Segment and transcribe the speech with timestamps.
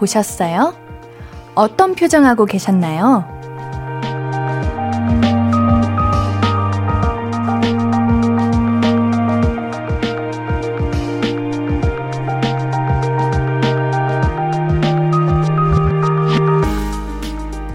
[0.00, 0.74] 보셨어요?
[1.54, 3.24] 어떤 표정하고 계셨나요?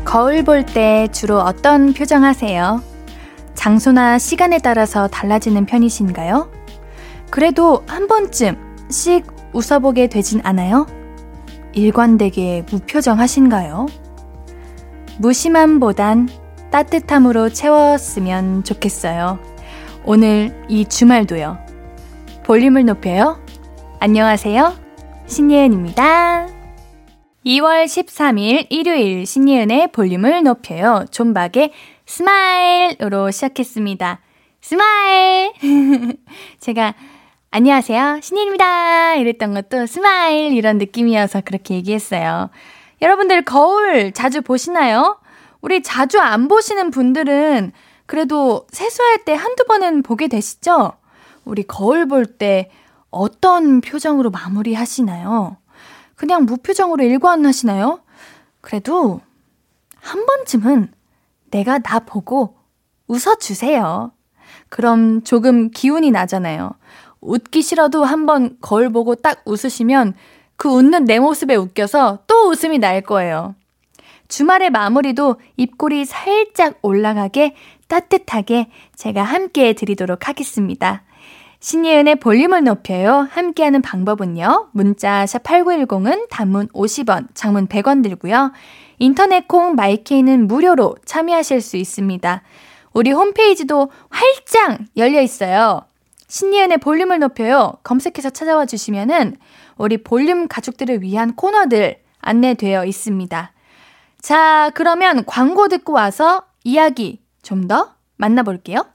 [0.04, 2.82] 거울 볼 때 주로 어떤 표정 하세요?
[3.54, 6.50] 장소나 시간에 따라서 달라지는 편이신가요?
[7.30, 8.56] 그래도 한 번쯤
[8.90, 10.86] 씩 웃어보게 되진 않아요?
[11.76, 13.86] 일관되게 무표정 하신가요?
[15.20, 16.30] 무심함보단
[16.72, 19.40] 따뜻함으로 채웠으면 좋겠어요.
[20.06, 21.58] 오늘 이 주말도요.
[22.44, 23.40] 볼륨을 높여요.
[24.00, 24.76] 안녕하세요.
[25.28, 26.48] 신예은입니다.
[27.46, 31.06] 2월 13일 일요일 신예은의 볼륨을 높여요.
[31.12, 31.72] 존박의
[32.06, 34.22] 스마일으로 시작했습니다.
[34.62, 35.54] Smile!
[36.60, 36.96] 제가
[37.58, 38.20] 안녕하세요.
[38.22, 39.16] 신예은입니다.
[39.16, 42.50] 이랬던 것도 smile 이런 느낌이어서 그렇게 얘기했어요.
[43.02, 45.20] 여러분들 거울 자주 보시나요?
[45.62, 47.72] 우리 자주 안 보시는 분들은
[48.08, 50.98] 그래도 세수할 때 한두 번은 보게 되시죠?
[51.46, 52.70] 우리 거울 볼 때
[53.10, 55.56] 어떤 표정으로 마무리 하시나요?
[56.18, 58.02] 그냥 무표정으로 일관하시나요?
[58.60, 59.22] 그래도
[60.02, 60.92] 한 번쯤은
[61.52, 62.58] 내가 나 보고
[63.08, 64.12] 웃어주세요.
[64.68, 66.72] 그럼 조금 기운이 나잖아요.
[67.26, 70.14] 웃기 싫어도 한번 거울 보고 딱 웃으시면
[70.58, 73.56] 그 웃는 내 모습에 웃겨서 또 웃음이 날 거예요.
[74.28, 77.56] 주말의 마무리도 입꼬리 살짝 올라가게
[77.88, 81.04] 따뜻하게 제가 함께 해드리도록 하겠습니다.
[81.60, 83.28] 신예은의 볼륨을 높여요.
[83.32, 84.70] 함께하는 방법은요.
[84.72, 88.52] 문자 샵 8910은 단문 50원, 장문 100원 들고요.
[89.00, 92.44] 인터넷 콩 마이케이는 무료로 참여하실 수 있습니다.
[92.94, 95.82] 우리 홈페이지도 활짝 열려 있어요.
[96.28, 97.74] 신예은의 볼륨을 높여요.
[97.84, 99.38] 검색해서 찾아와 주시면은
[99.78, 103.52] 우리 볼륨 가족들을 위한 코너들 안내되어 있습니다.
[104.22, 108.86] 자, 그러면 광고 듣고 와서 이야기 좀 더 만나볼게요.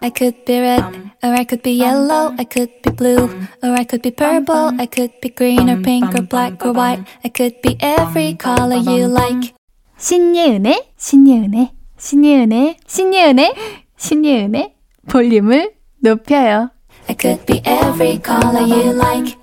[0.00, 0.82] I could be red,
[1.22, 3.28] or I could be yellow, I could be blue,
[3.62, 7.04] or I could be purple, I could be green or pink or black or white,
[7.22, 9.52] I could be every color you like.
[9.98, 13.54] 신예은의, 신예은의, 신예은의, 신예은의,
[13.98, 14.74] 신예은의
[15.10, 16.70] 볼륨을 높여요.
[17.08, 19.36] I could be every color you like.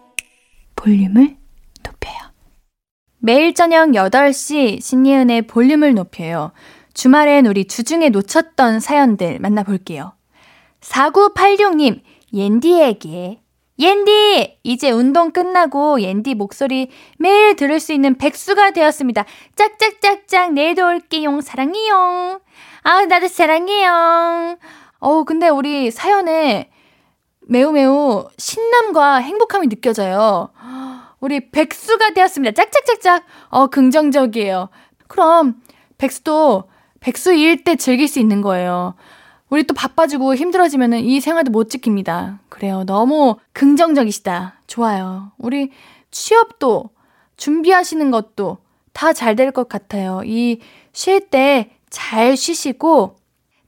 [0.76, 1.38] 볼륨을
[1.84, 2.16] 높여요.
[3.20, 6.52] 매일 저녁 8시 신예은의 볼륨을 높여요.
[6.94, 10.14] 주말엔 우리 주중에 놓쳤던 사연들 만나볼게요.
[10.82, 12.02] 4986님,
[12.34, 13.42] 옌디에게.
[13.80, 14.58] 옌디!
[14.64, 19.26] 이제 운동 끝나고 옌디 목소리 매일 들을 수 있는 백수가 되었습니다.
[19.56, 22.42] 짝짝짝짝 내일도 올게용 사랑해요.
[22.82, 24.58] 아 나도 사랑해요.
[25.00, 26.70] 어우 근데 우리 사연에
[27.42, 30.50] 매우 매우 신남과 행복함이 느껴져요.
[31.20, 32.54] 우리 백수가 되었습니다.
[32.54, 33.24] 짝짝짝짝.
[33.50, 34.70] 어 긍정적이에요.
[35.08, 35.62] 그럼
[35.98, 36.66] 백수도
[37.00, 38.96] 백수일 때 즐길 수 있는 거예요.
[39.50, 42.40] 우리 또 바빠지고 힘들어지면은 이 생활도 못 지킵니다.
[42.50, 42.84] 그래요.
[42.86, 44.62] 너무 긍정적이시다.
[44.68, 45.32] 좋아요.
[45.38, 45.72] 우리
[46.12, 46.90] 취업도
[47.38, 48.58] 준비하시는 것도
[48.94, 50.22] 다 잘 될 것 같아요.
[50.26, 50.60] 이
[50.94, 53.16] 쉴 때 잘 쉬시고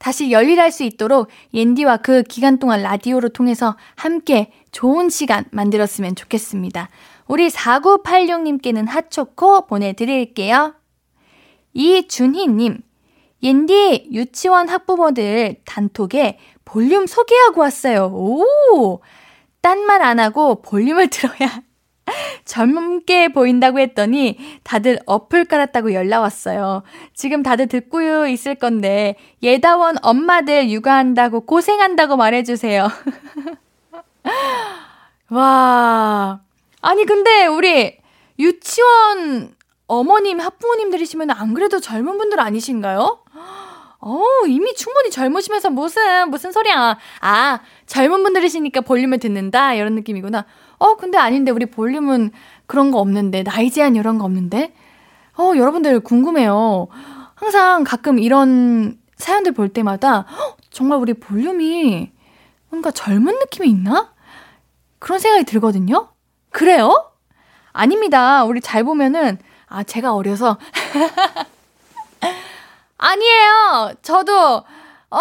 [0.00, 6.88] 다시 열일할 수 있도록 옌디와 그 기간 동안 라디오를 통해서 함께 좋은 시간 만들었으면 좋겠습니다.
[7.28, 10.74] 우리 4986님께는 핫초코 보내드릴게요.
[11.74, 12.78] 이준희님,
[13.42, 18.06] 옌디 유치원 학부모들 단톡에 볼륨 소개하고 왔어요.
[18.06, 19.00] 오!
[19.60, 21.62] 딴 말 안 하고 볼륨을 들어야
[22.44, 26.82] 젊게 보인다고 했더니 다들 어플 깔았다고 연락 왔어요.
[27.14, 32.88] 지금 다들 듣고 있을 건데 예다원 엄마들 육아한다고 고생한다고 말해주세요.
[35.30, 36.40] 와.
[36.82, 37.98] 아니 근데 우리
[38.38, 39.54] 유치원
[39.86, 43.18] 어머님 학부모님들이시면 안 그래도 젊은 분들 아니신가요?
[44.02, 46.96] 어, 이미 충분히 젊으시면서 무슨, 무슨 소리야.
[47.20, 49.74] 아, 젊은 분들이시니까 볼륨을 듣는다?
[49.74, 50.46] 이런 느낌이구나.
[50.80, 52.32] 어, 근데 아닌데, 우리 볼륨은
[52.66, 54.72] 그런 거 없는데, 나이 제한 이런 거 없는데?
[55.38, 56.88] 어, 여러분들 궁금해요.
[57.34, 62.10] 항상 가끔 이런 사연들 볼 때마다, 어, 정말 우리 볼륨이
[62.70, 64.12] 뭔가 젊은 느낌이 있나?
[64.98, 66.08] 그런 생각이 들거든요?
[66.50, 67.10] 그래요?
[67.72, 68.44] 아닙니다.
[68.44, 70.58] 우리 잘 보면은, 아, 제가 어려서.
[72.98, 73.92] 아니에요.
[74.02, 74.64] 저도,
[75.10, 75.20] 어?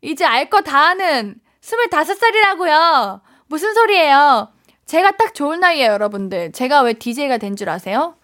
[0.00, 3.20] 이제 알 거 다 아는 25살이라고요.
[3.48, 4.48] 무슨 소리예요?
[4.88, 6.52] 제가 딱 좋은 나이에요, 여러분들.
[6.52, 8.14] 제가 왜 DJ가 된 줄 아세요?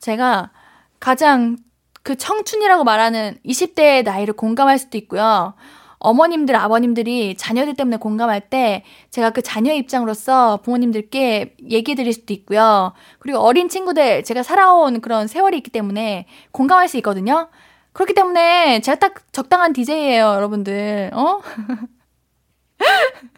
[0.00, 0.50] 제가
[0.98, 1.58] 가장
[2.02, 5.54] 그 청춘이라고 말하는 20대의 나이를 공감할 수도 있고요.
[5.98, 12.94] 어머님들, 아버님들이 자녀들 때문에 공감할 때 제가 그 자녀의 입장으로서 부모님들께 얘기해 드릴 수도 있고요.
[13.18, 17.48] 그리고 어린 친구들, 제가 살아온 그런 세월이 있기 때문에 공감할 수 있거든요.
[17.92, 21.10] 그렇기 때문에 제가 딱 적당한 DJ예요, 여러분들.
[21.14, 21.40] 어?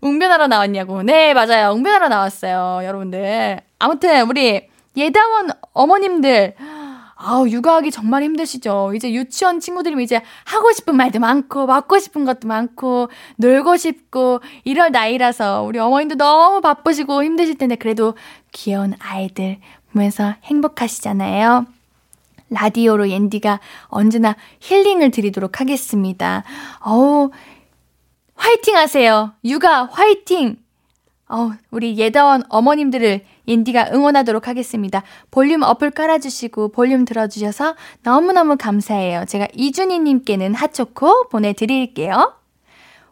[0.00, 1.02] 웅변하러 나왔냐고.
[1.02, 1.72] 네, 맞아요.
[1.72, 3.60] 웅변하러 나왔어요, 여러분들.
[3.78, 6.54] 아무튼, 우리 예다원 어머님들.
[7.18, 8.92] 아우, 육아하기 정말 힘드시죠?
[8.94, 14.92] 이제 유치원 친구들이 이제 하고 싶은 말도 많고, 먹고 싶은 것도 많고, 놀고 싶고, 이럴
[14.92, 18.14] 나이라서 우리 어머님도 너무 바쁘시고 힘드실 텐데, 그래도
[18.52, 19.58] 귀여운 아이들
[19.92, 21.66] 보면서 행복하시잖아요.
[22.50, 26.44] 라디오로 옌디가 언제나 힐링을 드리도록 하겠습니다.
[26.80, 27.30] 어우,
[28.36, 29.32] 화이팅 하세요.
[29.44, 30.56] 육아 화이팅!
[31.28, 35.02] 어, 우리 예다원 어머님들을 옌디가 응원하도록 하겠습니다.
[35.30, 39.24] 볼륨 어플 깔아주시고 볼륨 들어주셔서 너무너무 감사해요.
[39.26, 42.34] 제가 이준희님께는 핫초코 보내드릴게요.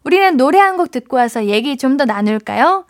[0.05, 2.85] 우리는 노래 한 곡 듣고 와서 얘기 좀 더 나눌까요?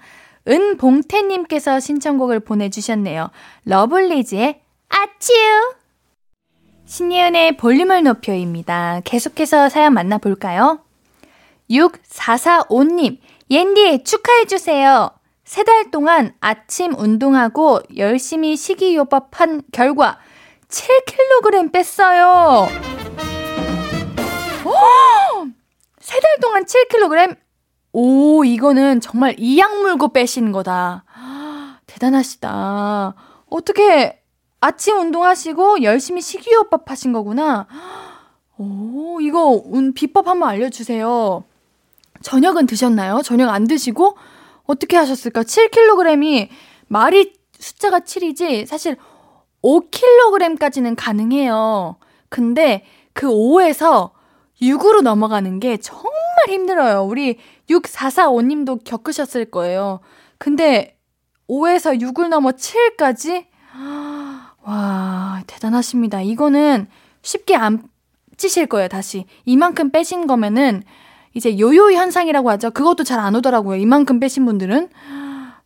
[0.46, 3.31] 은봉태님께서 신청곡을 보내주셨네요.
[3.64, 4.60] 러블리즈의
[4.90, 5.75] 아치우!
[6.86, 9.00] 신예은의 볼륨을 높여입니다.
[9.04, 10.83] 계속해서 사연 만나볼까요?
[11.70, 13.19] 6445님,
[13.50, 15.11] 옌디 축하해주세요.
[15.44, 20.19] 세 달 동안 아침 운동하고 열심히 식이요법한 결과
[20.69, 22.66] 7kg 뺐어요.
[26.00, 27.37] 세 달 동안 7kg?
[27.93, 31.05] 오, 이거는 정말 이약 물고 빼신 거다.
[31.87, 33.14] 대단하시다.
[33.50, 34.22] 어떻게
[34.60, 37.67] 아침 운동하시고 열심히 식이요법 하신 거구나.
[38.56, 39.62] 오, 이거
[39.94, 41.44] 비법 한번 알려주세요.
[42.25, 43.21] 저녁은 드셨나요?
[43.23, 44.17] 저녁 안 드시고
[44.65, 45.43] 어떻게 하셨을까?
[45.43, 46.49] 7kg이
[46.88, 48.97] 말이 숫자가 7이지 사실
[49.62, 51.97] 5kg까지는 가능해요.
[52.31, 54.11] 근데 그 5에서
[54.61, 56.12] 6으로 넘어가는 게 정말
[56.49, 57.05] 힘들어요.
[57.05, 57.38] 우리
[57.69, 60.00] 6445님도 겪으셨을 거예요.
[60.38, 60.99] 근데
[61.49, 63.47] 5에서 6을 넘어 7까지?
[64.65, 66.23] 와, 대단하십니다.
[66.23, 66.88] 이거는
[67.23, 67.87] 쉽게 안
[68.38, 69.27] 찌실 거예요, 다시.
[69.44, 70.82] 이만큼 빼신 거면은
[71.34, 72.70] 이제 요요 현상이라고 하죠.
[72.70, 73.76] 그것도 잘 안 오더라고요.
[73.76, 74.88] 이만큼 빼신 분들은.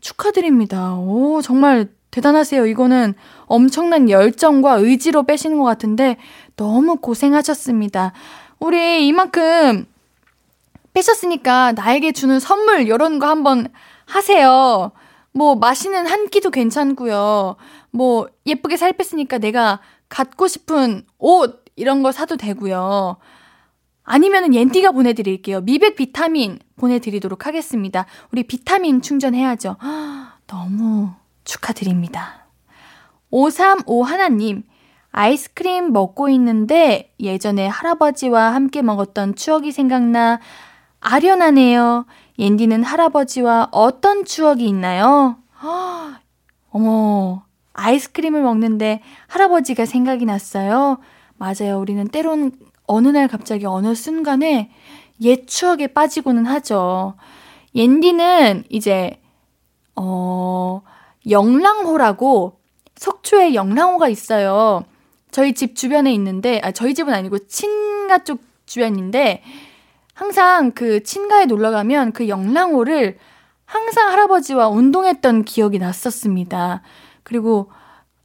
[0.01, 0.95] 축하드립니다.
[0.95, 2.67] 오, 정말 대단하세요.
[2.67, 3.15] 이거는
[3.47, 6.17] 엄청난 열정과 의지로 빼시는 것 같은데
[6.57, 8.13] 너무 고생하셨습니다.
[8.61, 9.87] 우리 이만큼
[10.95, 13.69] 빼셨으니까 나에게 주는 선물 이런 거 한번
[14.07, 14.93] 하세요.
[15.33, 17.57] 뭐 마시는 한 끼도 괜찮고요.
[17.91, 23.17] 뭐 예쁘게 살 뺐으니까 내가 갖고 싶은 옷 이런 거 사도 되고요.
[24.11, 25.61] 아니면은 옌디가 보내드릴게요.
[25.61, 28.07] 미백 비타민 보내드리도록 하겠습니다.
[28.33, 29.77] 우리 비타민 충전해야죠.
[30.47, 31.11] 너무
[31.45, 32.47] 축하드립니다.
[33.31, 34.63] 535 하나님,
[35.11, 40.41] 아이스크림 먹고 있는데 예전에 할아버지와 함께 먹었던 추억이 생각나
[41.01, 42.07] 아련하네요.
[42.39, 45.37] 옌디는 할아버지와 어떤 추억이 있나요?
[46.71, 47.43] 어머,
[47.75, 50.97] 아이스크림을 먹는데 할아버지가 생각이 났어요.
[51.37, 51.79] 맞아요.
[51.79, 52.53] 우리는 때론
[52.89, 54.71] 어느 날 갑자기 어느 순간에
[55.21, 57.15] 옛 추억에 빠지고는 하죠.
[57.75, 59.21] 옌디는 이제,
[59.95, 60.83] 어,
[61.29, 62.59] 영랑호라고
[62.97, 64.85] 속초에 영랑호가 있어요.
[65.31, 69.43] 저희 집 주변에 있는데, 아, 저희 집은 아니고 친가 쪽 주변인데,
[70.15, 73.19] 항상 그 친가에 놀러 가면 그 영랑호를
[73.65, 76.83] 항상 할아버지와 운동했던 기억이 났었습니다.
[77.23, 77.71] 그리고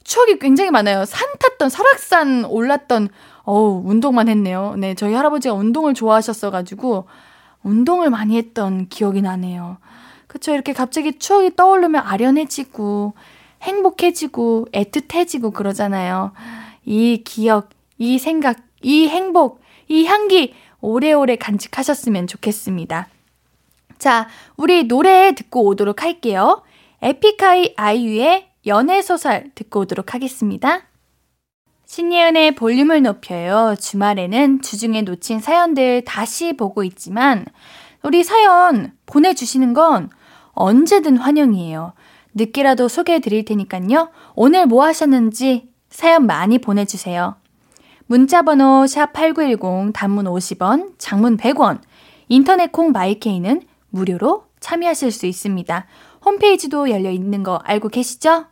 [0.02, 1.04] 추억이 굉장히 많아요.
[1.04, 3.10] 산 탔던, 설악산 올랐던,
[3.44, 4.74] 어우, 운동만 했네요.
[4.78, 7.06] 네, 저희 할아버지가 운동을 좋아하셨어가지고,
[7.62, 9.78] 운동을 많이 했던 기억이 나네요.
[10.26, 13.14] 그쵸, 이렇게 갑자기 추억이 떠오르면 아련해지고,
[13.62, 16.32] 행복해지고, 애틋해지고 그러잖아요.
[16.84, 23.08] 이 기억, 이 생각, 이 행복, 이 향기, 오래오래 간직하셨으면 좋겠습니다.
[23.98, 26.62] 자, 우리 노래 듣고 오도록 할게요.
[27.00, 30.82] 에픽하이 아이유의 연애소설 듣고 오도록 하겠습니다.
[31.94, 33.76] 신예은의 볼륨을 높여요.
[33.78, 37.44] 주말에는 주중에 놓친 사연들 다시 보고 있지만,
[38.02, 40.10] 우리 사연 보내주시는 건
[40.54, 41.92] 언제든 환영이에요.
[42.34, 44.10] 늦게라도 소개해 드릴 테니까요.
[44.34, 47.36] 오늘 뭐 하셨는지 사연 많이 보내주세요.
[48.06, 51.78] 문자번호 샵8910 단문 50원, 장문 100원,
[52.26, 55.86] 인터넷 콩 마이케이는 무료로 참여하실 수 있습니다.
[56.24, 58.46] 홈페이지도 열려 있는 거 알고 계시죠?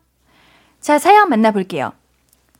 [0.80, 1.92] 자, 사연 만나볼게요.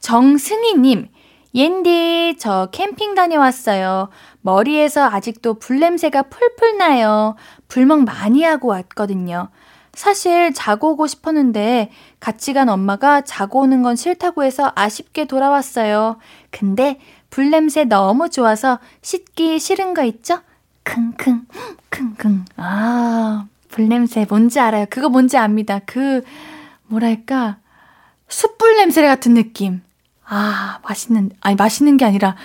[0.03, 1.09] 정승희님,
[1.55, 4.11] 옌디, 저 캠핑 다녀왔어요.
[4.43, 7.37] 머리에서 아직도 불냄새가 풀풀 나요.
[7.69, 9.49] 불멍 많이 하고 왔거든요.
[9.95, 16.19] 사실 자고 오고 싶었는데 같이 간 엄마가 자고 오는 건 싫다고 해서 아쉽게 돌아왔어요.
[16.51, 16.99] 근데
[17.31, 20.41] 불냄새 너무 좋아서 씻기 싫은 거 있죠?
[20.85, 21.47] 킁킁,
[21.91, 22.45] 킁킁.
[22.57, 24.87] 아, 불냄새 뭔지 알아요.
[24.91, 25.81] 그거 뭔지 압니다.
[25.87, 26.23] 그,
[26.87, 27.59] 뭐랄까,
[28.29, 29.83] 숯불 냄새 같은 느낌.
[30.25, 32.37] 아, 맛있는, 아니, 맛있는 게 아니라,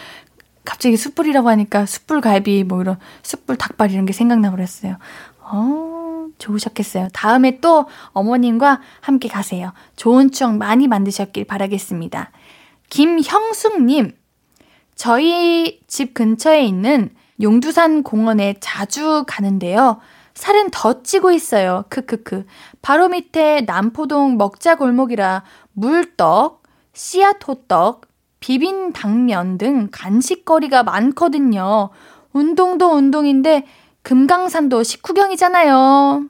[0.65, 4.97] 갑자기 숯불이라고 하니까 숯불 갈비, 뭐 이런, 숯불 닭발 이런 게 생각나 버렸어요.
[5.39, 7.07] 어, 좋으셨겠어요.
[7.13, 9.71] 다음에 또 어머님과 함께 가세요.
[9.95, 12.31] 좋은 추억 많이 만드셨길 바라겠습니다.
[12.89, 14.11] 김형숙님,
[14.95, 19.99] 저희 집 근처에 있는 용두산 공원에 자주 가는데요.
[20.33, 21.85] 살은 더 찌고 있어요.
[21.89, 22.45] 크크크.
[22.81, 25.43] 바로 밑에 남포동 먹자 골목이라
[25.73, 26.56] 물떡,
[26.97, 28.07] 씨앗 호떡,
[28.39, 31.91] 비빈 당면 등 간식거리가 많거든요.
[32.33, 33.67] 운동도 운동인데
[34.01, 36.25] 금강산도 식후경이잖아요.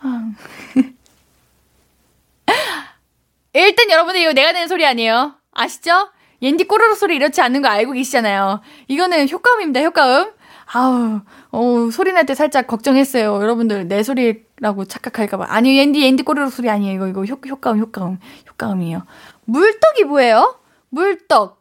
[0.00, 0.32] 아.
[3.54, 5.36] 일단 여러분들 이거 내가 내는 소리 아니에요.
[5.52, 6.10] 아시죠?
[6.42, 8.60] 옌디 꼬르륵 소리 이렇지 않는 거 알고 계시잖아요.
[8.88, 10.32] 이거는 효과음입니다, 효과음.
[10.72, 11.20] 아우,
[11.50, 13.34] 어, 소리 날 때 살짝 걱정했어요.
[13.40, 15.46] 여러분들 내 소리라고 착각할까봐.
[15.48, 17.06] 아니요, 옌디, 옌디 꼬르륵 소리 아니에요.
[17.08, 18.18] 이거, 이거 효, 효과음, 효과음,
[18.50, 19.02] 효과음이에요.
[19.46, 20.58] 물떡이 뭐예요?
[20.90, 21.58] 물떡.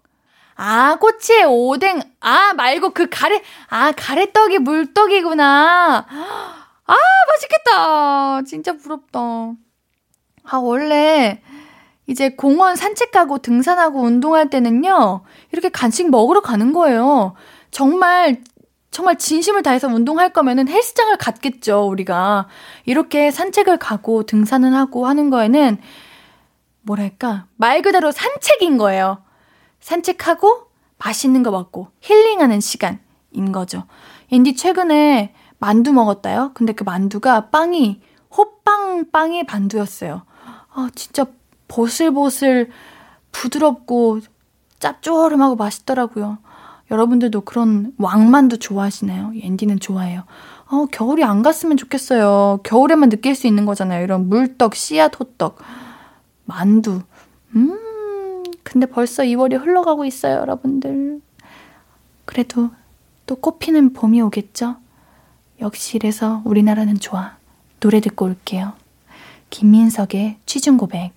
[0.56, 2.01] 아, 꼬치에 오뎅.
[2.20, 6.06] 아, 말고 그 가래, 아, 가래떡이 물떡이구나.
[6.86, 6.96] 아,
[7.29, 8.41] 맛있겠다.
[8.44, 9.20] 진짜 부럽다.
[10.44, 11.41] 아, 원래,
[12.08, 17.36] 이제 공원 산책하고 등산하고 운동할 때는요, 이렇게 간식 먹으러 가는 거예요.
[17.70, 18.41] 정말,
[18.97, 22.47] 정말 진심을 다해서 운동할 거면은 헬스장을 갔겠죠, 우리가.
[22.85, 25.77] 이렇게 산책을 가고 등산을 하고 하는 거에는,
[26.81, 29.19] 뭐랄까, 말 그대로 산책인 거예요.
[29.81, 33.83] 산책하고 맛있는 거 먹고 힐링하는 시간인 거죠.
[34.31, 36.53] 앤디 최근에 만두 먹었다요?
[36.55, 38.01] 근데 그 만두가 빵이
[38.35, 40.23] 호빵 빵의 만두였어요.
[40.73, 41.27] 아, 진짜
[41.67, 42.71] 보슬보슬
[43.31, 44.21] 부드럽고
[44.79, 46.39] 짭조름하고 맛있더라고요.
[46.89, 49.34] 여러분들도 그런 왕만두 좋아하시나요?
[49.41, 50.24] 앤디는 좋아해요.
[50.70, 52.62] 어, 겨울이 안 갔으면 좋겠어요.
[52.63, 54.03] 겨울에만 느낄 수 있는 거잖아요.
[54.03, 55.60] 이런 물떡, 씨앗 호떡,
[56.46, 57.01] 만두.
[57.56, 61.22] 음, 근데 벌써 2월이 흘러가고 있어요, 여러분들.
[62.25, 62.70] 그래도
[63.25, 64.77] 또 꽃피는 봄이 오겠죠?
[65.60, 67.38] 역시 이래서 우리나라는 좋아.
[67.79, 68.74] 노래 듣고 올게요.
[69.50, 71.16] 김민석의 취중 고백.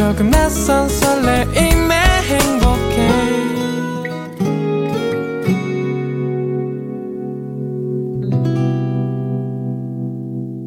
[0.00, 3.10] 조금 낯선 설레임에 행복해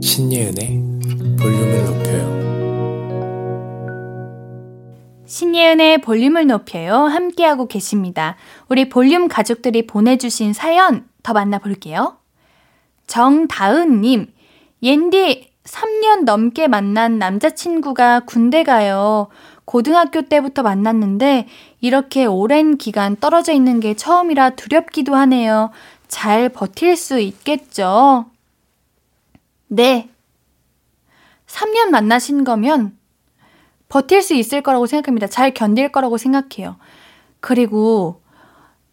[0.04, 0.84] 신예은의
[1.40, 2.22] 볼륨을 높여요.
[5.26, 6.94] 신예은의 볼륨을 높여요.
[6.94, 8.36] 함께하고 계십니다.
[8.70, 12.18] 우리 볼륨 가족들이 보내주신 사연 더 만나볼게요.
[13.08, 14.28] 정다은님,
[14.84, 19.28] 옌디 3년 넘게 만난 남자친구가 군대 가요.
[19.66, 21.48] 고등학교 때부터 만났는데
[21.80, 25.72] 이렇게 오랜 기간 떨어져 있는 게 처음이라 두렵기도 하네요.
[26.08, 28.26] 잘 버틸 수 있겠죠?
[29.68, 30.10] 네.
[31.48, 32.98] 3년 만나신 거면
[33.90, 35.28] 버틸 수 있을 거라고 생각합니다.
[35.28, 36.78] 잘 견딜 거라고 생각해요.
[37.40, 38.22] 그리고,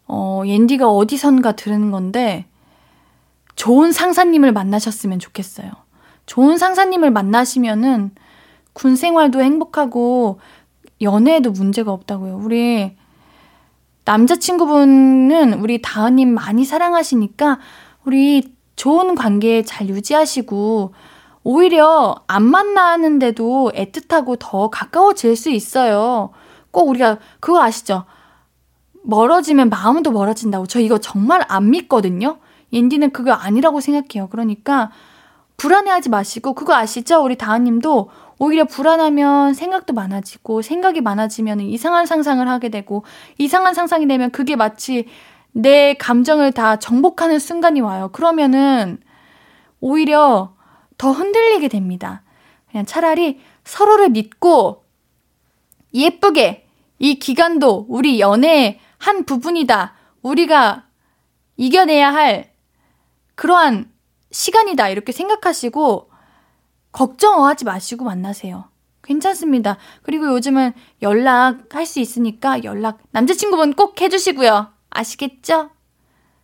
[0.06, 2.46] 어, 옌디가 어디선가 들은 건데,
[3.56, 5.70] 좋은 상사님을 만나셨으면 좋겠어요.
[6.30, 8.12] 좋은 상사님을 만나시면은
[8.72, 10.38] 군 생활도 행복하고
[11.02, 12.36] 연애에도 문제가 없다고요.
[12.36, 12.96] 우리
[14.04, 17.58] 남자친구분은 우리 다은님 많이 사랑하시니까
[18.04, 20.94] 우리 좋은 관계 잘 유지하시고
[21.42, 26.30] 오히려 안 만나는데도 애틋하고 더 가까워질 수 있어요.
[26.70, 28.04] 꼭 우리가 그거 아시죠?
[29.02, 30.68] 멀어지면 마음도 멀어진다고.
[30.68, 32.38] 저 이거 정말 안 믿거든요.
[32.72, 34.28] 옌디는 그거 아니라고 생각해요.
[34.28, 34.92] 그러니까
[35.60, 37.22] 불안해하지 마시고 그거 아시죠?
[37.22, 43.04] 우리 다은님도 오히려 불안하면 생각도 많아지고 생각이 많아지면 이상한 상상을 하게 되고
[43.36, 45.06] 이상한 상상이 되면 그게 마치
[45.52, 48.08] 내 감정을 다 정복하는 순간이 와요.
[48.10, 49.00] 그러면은
[49.80, 50.54] 오히려
[50.96, 52.22] 더 흔들리게 됩니다.
[52.70, 54.84] 그냥 차라리 서로를 믿고
[55.92, 56.66] 예쁘게
[56.98, 59.92] 이 기간도 우리 연애의 한 부분이다.
[60.22, 60.86] 우리가
[61.58, 62.50] 이겨내야 할
[63.34, 63.90] 그러한
[64.30, 64.88] 시간이다.
[64.88, 66.10] 이렇게 생각하시고
[66.92, 68.68] 걱정하지 마시고 만나세요.
[69.02, 69.78] 괜찮습니다.
[70.02, 70.72] 그리고 요즘은
[71.02, 74.68] 연락할 수 있으니까 연락 남자친구분 꼭 해주시고요.
[74.90, 75.70] 아시겠죠?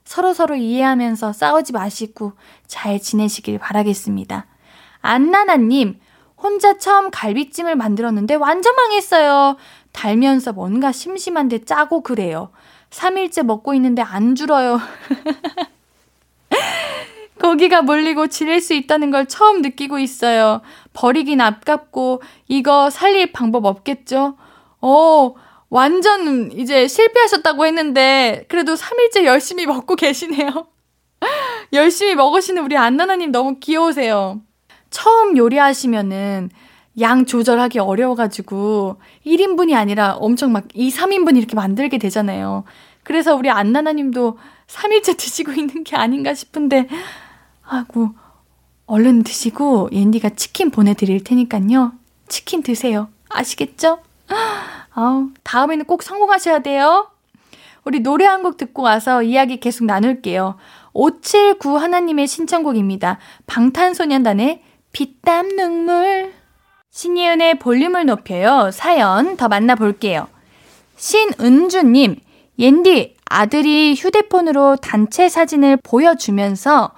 [0.04, 2.32] 서로 서로 이해하면서 싸우지 마시고
[2.66, 4.46] 잘 지내시길 바라겠습니다.
[5.00, 6.00] 안나나님,
[6.36, 9.56] 혼자 처음 갈비찜을 만들었는데 완전 망했어요.
[9.92, 12.50] 달면서 뭔가 심심한데 짜고 그래요.
[12.90, 14.78] 3일째 먹고 있는데 안 줄어요.
[17.40, 20.60] 고기가 물리고 질릴 수 있다는 걸 처음 느끼고 있어요.
[20.92, 24.36] 버리긴 아깝고 이거 살릴 방법 없겠죠?
[24.80, 25.34] 어,
[25.68, 30.66] 완전 이제 실패하셨다고 했는데 그래도 3일째 열심히 먹고 계시네요.
[31.72, 34.40] 열심히 먹으시는 우리 안나나님 너무 귀여우세요.
[34.90, 36.50] 처음 요리하시면은
[37.00, 42.64] 양 조절하기 어려워가지고 1인분이 아니라 엄청 막 2, 3인분 이렇게 만들게 되잖아요.
[43.02, 46.88] 그래서 우리 안나나님도 3일째 드시고 있는 게 아닌가 싶은데,
[47.68, 48.10] 아고,
[48.86, 51.92] 얼른 드시고 옌디가 치킨 보내드릴 테니까요.
[52.28, 53.08] 치킨 드세요.
[53.28, 53.98] 아시겠죠?
[54.94, 57.10] 아우, 다음에는 꼭 성공하셔야 돼요.
[57.84, 60.56] 우리 노래 한 곡 듣고 와서 이야기 계속 나눌게요.
[60.92, 63.18] 579 하나님의 신청곡입니다.
[63.46, 66.32] 방탄소년단의 피땀 눈물.
[66.90, 68.70] 신이은의 볼륨을 높여요.
[68.72, 70.28] 사연 더 만나볼게요.
[70.96, 72.16] 신은주님,
[72.58, 76.92] 옌디, 아들이 휴대폰으로 단체 사진을 보여주면서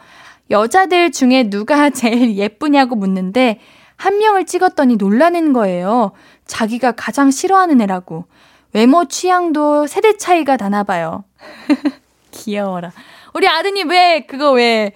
[0.51, 3.61] 여자들 중에 누가 제일 예쁘냐고 묻는데
[3.97, 6.13] 한 명을 찍었더니 놀라는 거예요.
[6.47, 8.25] 자기가 가장 싫어하는 애라고.
[8.73, 11.25] 외모 취향도 세대 차이가 나나 봐요.
[12.31, 12.93] 귀여워라.
[13.35, 14.93] 우리 아드님 왜 그거 왜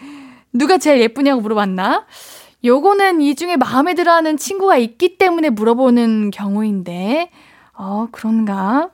[0.53, 2.07] 누가 제일 예쁘냐고 물어봤나?
[2.65, 7.31] 요거는 이 중에 마음에 들어 하는 친구가 있기 때문에 물어보는 경우인데,
[7.75, 8.91] 어, 그런가?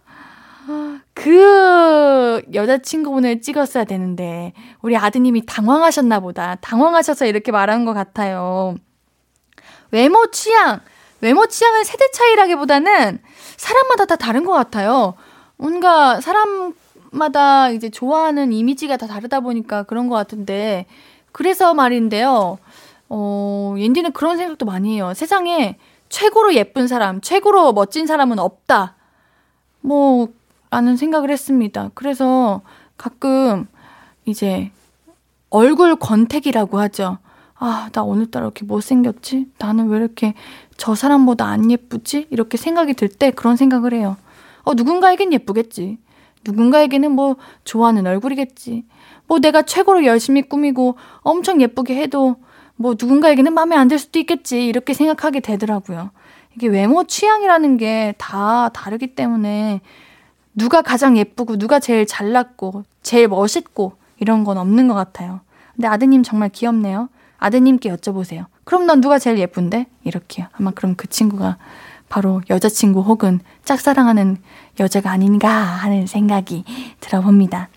[1.14, 4.52] 그 여자친구분을 찍었어야 되는데,
[4.82, 6.56] 우리 아드님이 당황하셨나 보다.
[6.56, 8.76] 당황하셔서 이렇게 말하는 것 같아요.
[9.90, 10.80] 외모 취향,
[11.20, 13.20] 외모 취향은 세대 차이라기보다는
[13.56, 15.14] 사람마다 다 다른 것 같아요.
[15.56, 20.86] 뭔가 사람마다 이제 좋아하는 이미지가 다 다르다 보니까 그런 것 같은데,
[21.32, 22.58] 그래서 말인데요.
[23.08, 25.14] 어, 옌디는 그런 생각도 많이 해요.
[25.14, 25.78] 세상에
[26.08, 28.96] 최고로 예쁜 사람, 최고로 멋진 사람은 없다.
[29.80, 30.28] 뭐,
[30.70, 31.90] 라는 생각을 했습니다.
[31.94, 32.60] 그래서
[32.96, 33.66] 가끔
[34.26, 34.70] 이제
[35.50, 37.18] 얼굴 권태기라고 하죠.
[37.58, 39.46] 아, 나 오늘따라 이렇게 못생겼지?
[39.58, 40.34] 나는 왜 이렇게
[40.76, 42.26] 저 사람보다 안 예쁘지?
[42.30, 44.16] 이렇게 생각이 들 때 그런 생각을 해요.
[44.64, 45.98] 어, 누군가에겐 예쁘겠지.
[46.44, 48.84] 누군가에게는 뭐 좋아하는 얼굴이겠지.
[49.26, 52.36] 뭐 내가 최고로 열심히 꾸미고 엄청 예쁘게 해도
[52.76, 54.66] 뭐 누군가에게는 마음에 안 들 수도 있겠지.
[54.66, 56.10] 이렇게 생각하게 되더라고요.
[56.54, 59.80] 이게 외모 취향이라는 게 다 다르기 때문에
[60.58, 65.40] 누가 가장 예쁘고 누가 제일 잘났고 제일 멋있고 이런 건 없는 것 같아요.
[65.76, 67.08] 근데 아드님 정말 귀엽네요.
[67.38, 68.46] 아드님께 여쭤보세요.
[68.64, 69.86] 그럼 넌 누가 제일 예쁜데?
[70.02, 70.48] 이렇게요.
[70.52, 71.58] 아마 그럼 그 친구가
[72.08, 74.38] 바로 여자친구 혹은 짝사랑하는
[74.80, 76.64] 여자가 아닌가 하는 생각이
[76.98, 77.68] 들어봅니다.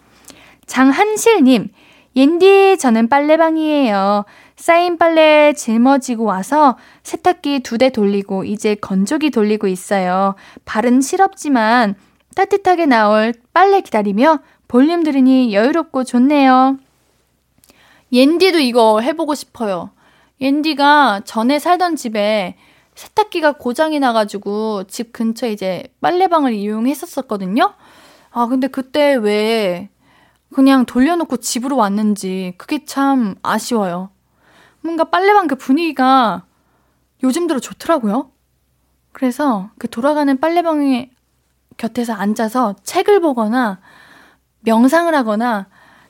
[0.66, 1.70] 장한실님,
[2.16, 4.26] 옌디, 저는 빨래방이에요.
[4.56, 10.34] 쌓인 빨래 짊어지고 와서 세탁기 두 대 돌리고 이제 건조기 돌리고 있어요.
[10.66, 11.96] 발은 시럽지만
[12.36, 16.78] 따뜻하게 나올 빨래 기다리며 볼륨 들으니 여유롭고 좋네요.
[18.12, 19.92] 옌디도 이거 해보고 싶어요.
[20.40, 22.56] 옌디가 전에 살던 집에
[22.96, 27.74] 세탁기가 고장이 나가지고 집 근처에 이제 빨래방을 이용했었었거든요.
[28.32, 29.90] 아, 근데 그때 왜
[30.54, 34.10] 그냥 돌려놓고 집으로 왔는지 그게 참 아쉬워요.
[34.82, 36.44] 뭔가 빨래방 그 분위기가
[37.24, 38.32] 요즘 들어 좋더라고요.
[39.12, 41.12] 그래서 그 돌아가는 빨래방의
[41.82, 43.80] 곁에서 앉아서 책을 보거나
[44.60, 45.68] 명상을 하거나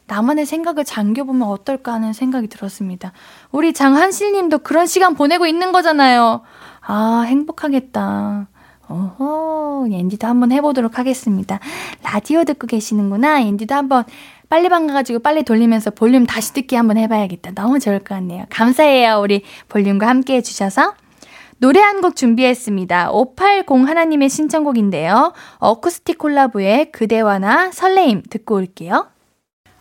[0.08, 3.14] 나만의 생각을 잠겨보면 어떨까 하는 생각이 들었습니다.
[3.52, 6.42] 우리 장한실 님도 그런 시간 보내고 있는 거잖아요.
[6.82, 8.48] 아, 행복하겠다.
[8.90, 11.60] 어허, 앤디도 한번 해보도록 하겠습니다.
[12.04, 13.40] 라디오 듣고 계시는구나.
[13.40, 14.04] 앤디도 한번
[14.50, 17.52] 빨래방 가가지고 빨래 돌리면서 볼륨 다시 듣기 한번 해봐야겠다.
[17.52, 18.44] 너무 좋을 것 같네요.
[18.50, 19.22] 감사해요.
[19.22, 20.96] 우리 볼륨과 함께 해주셔서.
[21.62, 23.12] 노래 한 곡 준비했습니다.
[23.12, 25.34] 580 하나님의 신청곡인데요.
[25.60, 29.12] 어쿠스틱 콜라보의 그대와 나 설레임 듣고 올게요.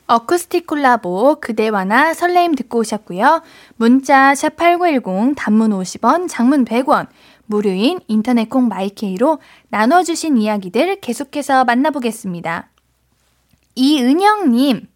[0.06, 3.40] 어쿠스틱 콜라보 그대와 나 설레임 듣고 오셨고요.
[3.76, 7.06] 문자 샵8910 단문 50원, 장문 100원,
[7.46, 9.38] 무료인 인터넷 콩 마이케이로
[9.70, 12.68] 나눠 주신 이야기들 계속해서 만나보겠습니다.
[13.76, 14.86] 이은영 님,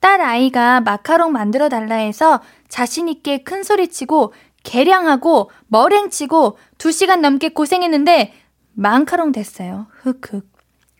[0.00, 4.32] 딸 아이가 마카롱 만들어 달라 해서 자신있게 큰 소리 치고
[4.66, 8.34] 계량하고 머랭치고 2시간 넘게 고생했는데
[8.74, 9.86] 망카롱 됐어요.
[10.02, 10.46] 흑흑.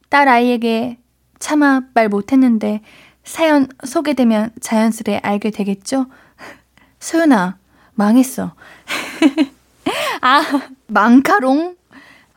[0.09, 0.99] 딸 아이에게
[1.41, 2.81] 차마 말 못했는데
[3.25, 6.07] 사연 소개되면 자연스레 알게 되겠죠?
[7.01, 7.59] 소연아,
[7.95, 8.55] 망했어.
[10.23, 10.43] 아,
[10.87, 11.77] 망카롱?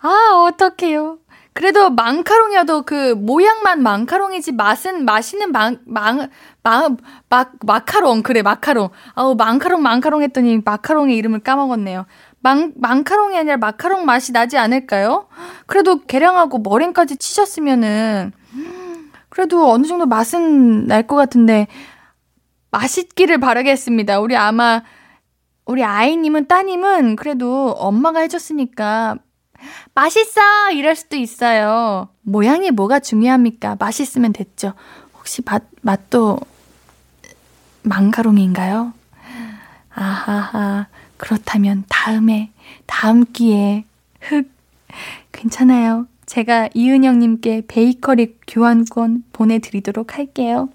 [0.02, 1.20] 아, 어떡해요.
[1.54, 6.30] 그래도 망카롱이어도 그 모양만 망카롱이지 맛은 맛있는 망, 망,
[6.64, 8.22] 망, 막, 마카롱.
[8.24, 8.90] 그래, 마카롱.
[9.16, 12.06] 아우, 망카롱, 망카롱 했더니 마카롱의 이름을 까먹었네요.
[12.42, 15.28] 망, 망카롱이 아니라 마카롱 맛이 나지 않을까요?
[15.66, 18.32] 그래도 계량하고 머랭까지 치셨으면은,
[19.30, 21.68] 그래도 어느 정도 맛은 날 것 같은데,
[22.72, 24.20] 맛있기를 바라겠습니다.
[24.20, 24.84] 우리 아마,
[25.66, 29.18] 우리 아이님은, 따님은 그래도 엄마가 해줬으니까,
[29.94, 30.72] 맛있어!
[30.74, 32.10] 이럴 수도 있어요.
[32.22, 33.76] 모양이 뭐가 중요합니까?
[33.80, 34.74] 맛있으면 됐죠.
[35.18, 36.40] 혹시 맛, 맛도
[37.84, 38.94] 망가롱인가요?
[39.90, 40.88] 아하하.
[41.18, 42.52] 그렇다면 다음에,
[42.86, 43.84] 다음 기회에,
[44.22, 44.50] 흑.
[45.32, 46.08] 괜찮아요.
[46.26, 50.70] 제가 이은영님께 베이커리 교환권 보내드리도록 할게요.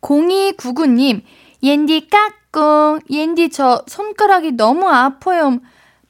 [0.00, 1.22] 0299님,
[1.62, 3.00] 옌디 까꿍.
[3.10, 5.58] 옌디 저 손가락이 너무 아파요.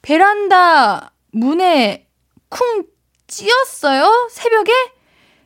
[0.01, 2.07] 베란다 문에
[2.49, 2.83] 쿵
[3.27, 4.29] 찧었어요?
[4.31, 4.71] 새벽에?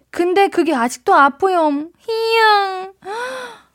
[0.09, 1.89] 근데 그게 아직도 아파요.
[1.99, 2.93] 히양.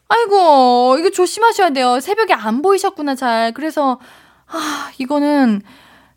[0.08, 2.00] 아이고, 이거 조심하셔야 돼요.
[2.00, 3.52] 새벽에 안 보이셨구나, 잘.
[3.52, 4.00] 그래서,
[4.46, 5.62] 아, 이거는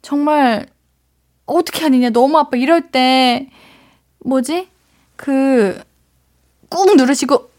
[0.01, 0.67] 정말
[1.45, 2.10] 어떻게 하느냐.
[2.12, 2.56] 너무 아파.
[2.56, 3.49] 이럴 때,
[4.19, 4.69] 뭐지?
[5.17, 5.82] 그,
[6.69, 7.51] 꾹 누르시고,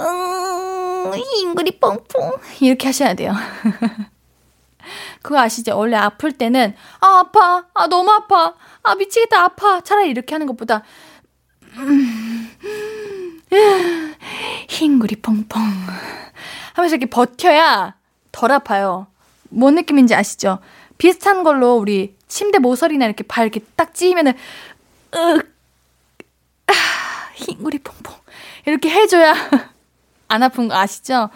[0.00, 2.32] 음, 잉그리 뻥뻥.
[2.60, 3.34] 이렇게 하셔야 돼요.
[5.28, 5.76] 그거 아시죠?
[5.76, 7.66] 원래 아플 때는, 아, 아파.
[7.74, 8.54] 아, 너무 아파.
[8.82, 9.42] 아, 미치겠다.
[9.42, 9.82] 아파.
[9.82, 10.82] 차라리 이렇게 하는 것보다,
[11.76, 12.50] 음,
[14.70, 15.60] 흰구리 펑펑
[16.72, 17.94] 하면서 이렇게 버텨야
[18.32, 19.08] 덜 아파요.
[19.50, 20.60] 뭔 느낌인지 아시죠?
[20.96, 24.32] 비슷한 걸로 우리 침대 모서리나 이렇게 발 이렇게 딱 찌면은,
[25.14, 25.38] 으,
[26.68, 26.72] 아,
[27.34, 28.16] 흰구리 펑펑.
[28.64, 29.34] 이렇게 해줘야
[30.28, 31.28] 안 아픈 거 아시죠?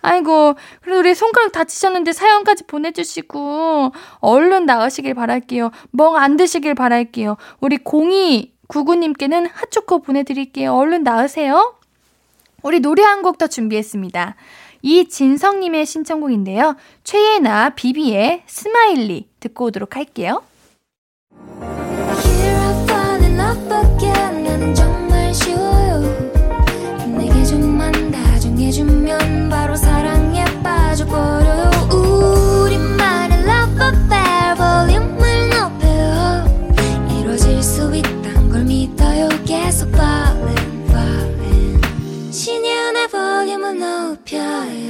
[0.00, 5.70] 아이고, 그래도 우리 손가락 다치셨는데 사연까지 보내주시고, 얼른 나으시길 바랄게요.
[5.90, 7.36] 멍 안 드시길 바랄게요.
[7.60, 10.74] 우리 0299님께는 핫초코 보내드릴게요.
[10.74, 11.74] 얼른 나으세요.
[12.62, 14.34] 우리 노래 한 곡 더 준비했습니다.
[14.82, 16.76] 이진성님의 신청곡인데요.
[17.04, 20.42] 최예나 비비의 Smiley 듣고 오도록 할게요.
[30.98, 34.54] 빠져버려 우리만의 love affair.
[34.56, 36.44] 볼륨을 높여요
[37.20, 39.28] 이루어질 수 있단 걸 믿어요.
[39.46, 42.32] 계속 falling falling.
[42.32, 44.87] 신예은의 볼륨을 높여요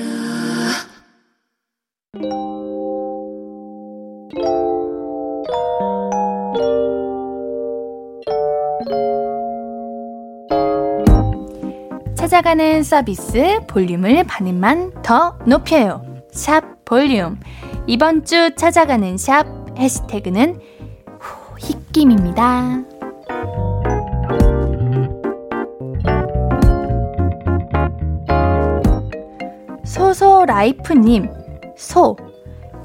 [12.29, 16.05] 찾아가는 서비스 볼륨을 반음만 더 높여요.
[16.31, 17.41] 샵 볼륨.
[17.87, 19.47] 이번 주 찾아가는 샵
[19.79, 20.61] 해시태그는
[21.59, 22.83] 힙김입니다.
[29.85, 31.31] 소소라이프님,
[31.79, 32.15] 소.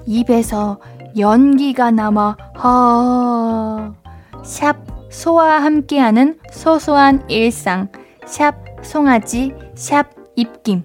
[0.06, 0.80] 입에서
[1.18, 3.94] 연기가 남아, 하.
[4.42, 4.78] sharp
[5.10, 7.90] 소와 함께하는 소소한 일상.
[8.26, 10.84] sharp 송아지 sharp 입김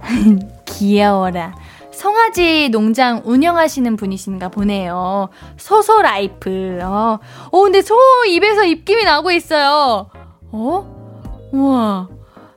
[0.66, 1.54] 귀여워라
[1.90, 5.28] 송아지 농장 운영하시는 분이신가 보네요.
[5.56, 6.78] 소소 라이프.
[6.82, 7.18] 어.
[7.52, 7.94] 어, 근데 소
[8.26, 10.08] 입에서 입김이 나고 있어요.
[10.50, 11.48] 어?
[11.52, 12.08] 우와.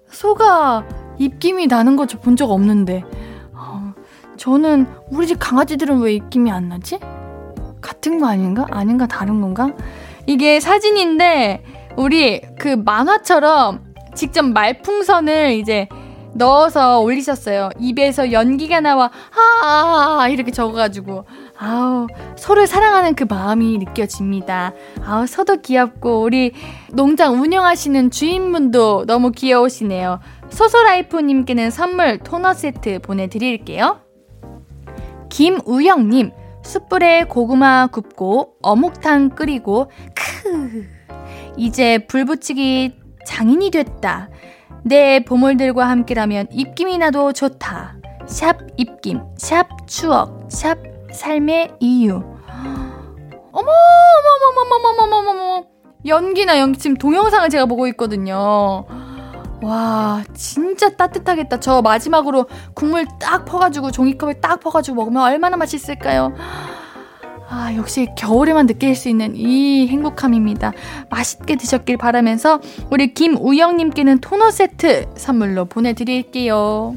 [0.09, 0.83] 소가
[1.19, 3.03] 입김이 나는 거 저 본 적 없는데.
[3.53, 3.93] 어,
[4.37, 6.97] 저는 우리 집 강아지들은 왜 입김이 안 나지?
[7.81, 8.65] 같은 거 아닌가?
[8.71, 9.69] 아닌가 다른 건가?
[10.25, 11.63] 이게 사진인데
[11.97, 15.87] 우리 그 만화처럼 직접 말풍선을 이제
[16.33, 17.69] 넣어서 올리셨어요.
[17.79, 19.09] 입에서 연기가 나와
[19.63, 21.25] 아 이렇게 적어가지고
[21.57, 24.73] 아우 소를 사랑하는 그 마음이 느껴집니다.
[25.05, 26.51] 아우 소도 귀엽고 우리
[26.91, 30.19] 농장 운영하시는 주인분도 너무 귀여우시네요.
[30.49, 34.01] 소소라이프님께는 선물 토너 세트 보내드릴게요.
[35.29, 36.31] 김우영님
[36.63, 40.85] 숯불에 고구마 굽고 어묵탕 끓이고 크
[41.55, 44.29] 이제 불 붙이기 장인이 됐다.
[44.83, 47.95] 내 보물들과 함께라면 입김이 나도 좋다.
[48.27, 50.77] 샵 입김, 샵 추억, 샵
[51.11, 52.15] 삶의 이유.
[53.51, 55.63] 어머, 어머, 어머, 어머, 어머, 어머, 어머.
[56.05, 58.85] 연기나 연기, 지금 동영상을 제가 보고 있거든요.
[59.63, 61.59] 와, 진짜 따뜻하겠다.
[61.59, 66.33] 저 마지막으로 국물 딱 퍼가지고, 종이컵에 딱 퍼가지고 먹으면 얼마나 맛있을까요?
[67.47, 70.73] 아, 역시 겨울에만 느낄 수 있는 이 행복함입니다.
[71.09, 76.95] 맛있게 드셨길 바라면서 우리 김우영님께는 토너 세트 선물로 보내드릴게요.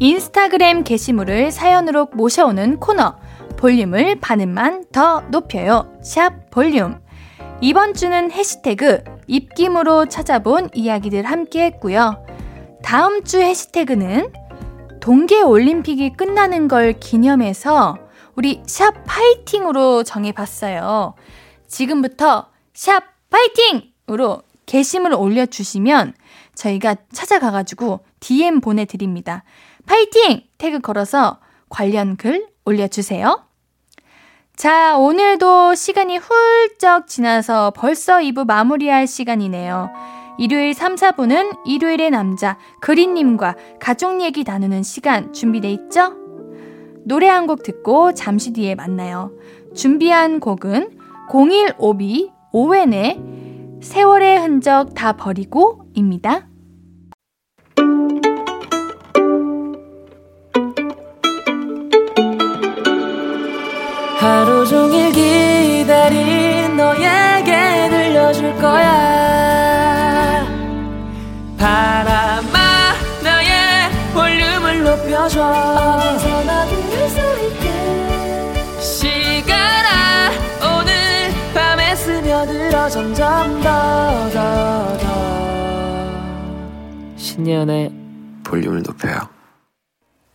[0.00, 3.14] 인스타그램 게시물을 사연으로 모셔오는 코너
[3.56, 5.90] 볼륨을 반음만 더 높여요.
[6.02, 7.00] 샵 볼륨.
[7.62, 12.22] 이번 주는 해시태그 입김으로 찾아본 이야기들 함께 했고요.
[12.82, 14.30] 다음 주 해시태그는
[15.04, 17.98] 동계 올림픽이 끝나는 걸 기념해서
[18.36, 21.12] 우리 샵 파이팅으로 정해봤어요.
[21.66, 26.14] 지금부터 샵 파이팅으로 게시물 올려주시면
[26.54, 29.44] 저희가 찾아가가지고 DM 보내드립니다.
[29.84, 30.40] 파이팅!
[30.56, 31.38] 태그 걸어서
[31.68, 33.44] 관련 글 올려주세요.
[34.56, 40.23] 자, 오늘도 시간이 훌쩍 지나서 벌써 2부 마무리할 시간이네요.
[40.38, 46.14] 일요일 3, 4부는 일요일의 남자 그린님과 가족 얘기 나누는 시간 준비돼 있죠?
[47.06, 49.30] 노래 한 곡 듣고 잠시 뒤에 만나요.
[49.74, 50.98] 준비한 곡은
[51.30, 53.20] 0152 오웬의
[53.82, 56.46] 세월의 흔적 다 버리고 입니다.
[64.18, 67.33] 하루 종일 기다린 너에
[75.24, 80.92] 높여줘 어디서나 들을 수 있게 시간아 오늘
[81.54, 85.04] 밤에 스며들어 점점 더 더 더
[87.16, 87.92] 신예은의
[88.44, 89.16] 볼륨을 높여요.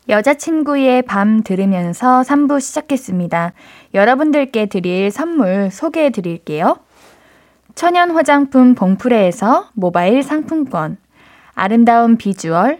[0.10, 3.54] 여자친구의 밤 들으면서 3부 시작했습니다.
[3.94, 6.78] 여러분들께 드릴 선물 소개해 드릴게요.
[7.76, 10.98] 천연 화장품 봉프레에서 모바일 상품권,
[11.54, 12.80] 아름다운 비주얼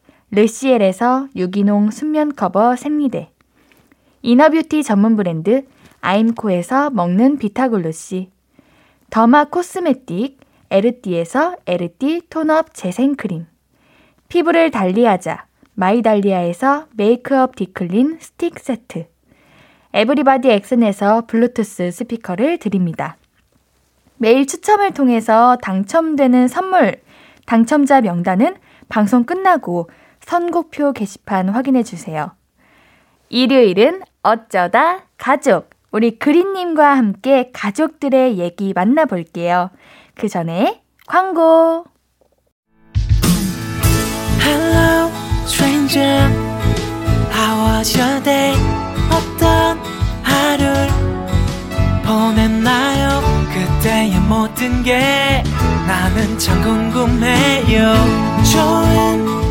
[0.33, 3.31] 르시엘에서 유기농 순면 커버 생리대.
[4.21, 5.65] 이너뷰티 전문 브랜드
[5.99, 8.29] 아임코에서 먹는 비타글루시.
[9.09, 10.39] 더마 코스메틱
[10.69, 13.45] 에르띠에서 에르띠 톤업 재생크림.
[14.29, 19.07] 피부를 달리하자 마이달리아에서 메이크업 디클린 스틱 세트.
[19.93, 23.17] 에브리바디 엑슨에서 블루투스 스피커를 드립니다.
[24.15, 27.01] 매일 추첨을 통해서 당첨되는 선물,
[27.45, 28.55] 당첨자 명단은
[28.87, 29.89] 방송 끝나고
[30.25, 32.31] 선곡표 게시판 확인해 주세요.
[33.29, 35.69] 일요일은 어쩌다 가족.
[35.91, 39.71] 우리 그린님과 함께 가족들의 얘기 만나볼게요.
[40.15, 41.85] 그 전에 광고.
[44.41, 45.11] Hello,
[45.45, 46.29] stranger.
[47.33, 48.55] How was your day?
[49.11, 49.77] 어떤
[50.23, 50.87] 하루를
[52.05, 53.21] 보냈나요?
[53.51, 55.43] 그때의 모든 게
[55.87, 57.93] 나는 참 궁금해요.
[58.53, 59.50] 좋은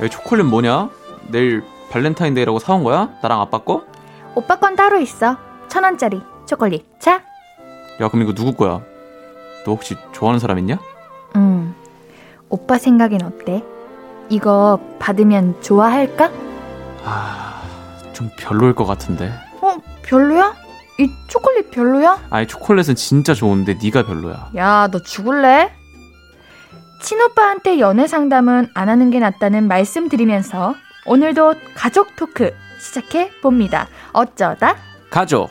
[0.00, 0.88] 여기 초콜릿 뭐냐?
[1.28, 3.10] 내일 발렌타인데이라고 사온 거야?
[3.22, 3.84] 나랑 아빠 거?
[4.34, 5.36] 오빠 건 따로 있어.
[5.68, 6.84] 천 원짜리 초콜릿.
[7.00, 7.22] 자.
[8.00, 8.80] 야, 그럼 이거 누구 거야?
[9.64, 10.78] 너 혹시 좋아하는 사람 있냐?
[11.36, 11.74] 음.
[12.48, 13.62] 오빠 생각엔 어때?
[14.30, 16.30] 이거 받으면 좋아할까?
[17.04, 17.62] 아,
[18.12, 19.32] 좀 별로일 것 같은데.
[19.60, 20.54] 어, 별로야?
[20.98, 22.18] 이 초콜릿 별로야?
[22.30, 24.50] 아니, 초콜릿은 진짜 좋은데 네가 별로야.
[24.56, 25.72] 야, 너 죽을래?
[27.00, 30.74] 친오빠한테 연애 상담은 안 하는 게 낫다는 말씀 드리면서
[31.06, 33.88] 오늘도 가족 토크 시작해 봅니다.
[34.12, 34.76] 어쩌다
[35.10, 35.50] 가족.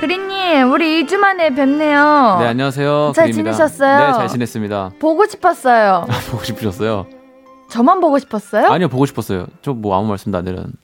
[0.00, 2.36] 그린님, 우리 2주 만에 뵙네요.
[2.40, 3.12] 네, 안녕하세요.
[3.16, 3.52] 잘 그립니다.
[3.56, 4.06] 지내셨어요?
[4.06, 4.90] 네, 잘 지냈습니다.
[5.00, 6.06] 보고 싶었어요.
[6.30, 7.06] 보고 싶으셨어요?
[7.70, 8.66] 저만 보고 싶었어요?
[8.68, 9.46] 아니요, 보고 싶었어요.
[9.62, 10.76] 저 뭐 아무 말씀도 안 드렸는데.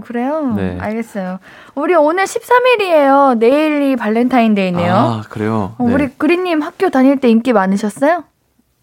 [0.00, 0.54] 어, 그래요?
[0.56, 0.78] 네.
[0.80, 1.38] 알겠어요.
[1.74, 3.38] 우리 오늘 13일이에요.
[3.38, 4.94] 내일이 발렌타인데이네요.
[4.94, 5.74] 아, 그래요?
[5.78, 5.94] 어, 네.
[5.94, 8.24] 우리 그린님 학교 다닐 때 인기 많으셨어요?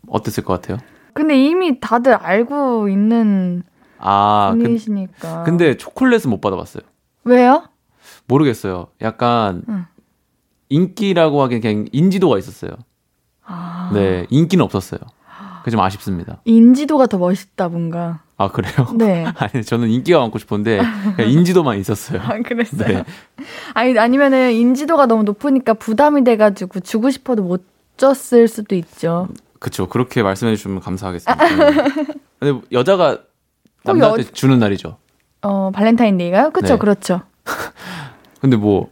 [0.08, 0.78] 어땠을 것 같아요?
[1.14, 3.64] 근데 이미 다들 알고 있는
[3.98, 5.44] 아, 그, 분이시니까.
[5.44, 6.84] 근데 초콜릿은 못 받아봤어요.
[7.24, 7.64] 왜요?
[8.28, 8.88] 모르겠어요.
[9.02, 9.86] 약간 응.
[10.70, 12.72] 인기라고 하기엔 그냥 인지도가 있었어요.
[13.46, 13.90] 아.
[13.94, 15.00] 네, 인기는 없었어요.
[15.68, 16.38] 그게 좀 아쉽습니다.
[16.46, 18.22] 인지도가 더 멋있다, 뭔가.
[18.38, 18.88] 아, 그래요?
[18.96, 19.26] 네.
[19.36, 20.80] 아니, 저는 인기가 많고 싶은데,
[21.20, 22.22] 인지도만 있었어요.
[22.22, 22.88] 아, 그랬어요?
[22.88, 23.04] 네.
[23.74, 27.66] 아니, 아니면은 인지도가 너무 높으니까 부담이 돼가지고 주고 싶어도 못
[27.98, 29.28] 줬을 수도 있죠.
[29.60, 29.90] 그쵸.
[29.90, 31.46] 그렇게 말씀해 주시면 감사하겠습니다.
[31.48, 32.06] 네.
[32.40, 33.18] 근데 여자가
[33.84, 34.96] 남자한테 여- 주는 날이죠.
[35.42, 36.52] 어, 발렌타인데이가요?
[36.52, 36.78] 그쵸, 네.
[36.80, 37.22] 그렇죠.
[38.40, 38.90] 근데 뭐,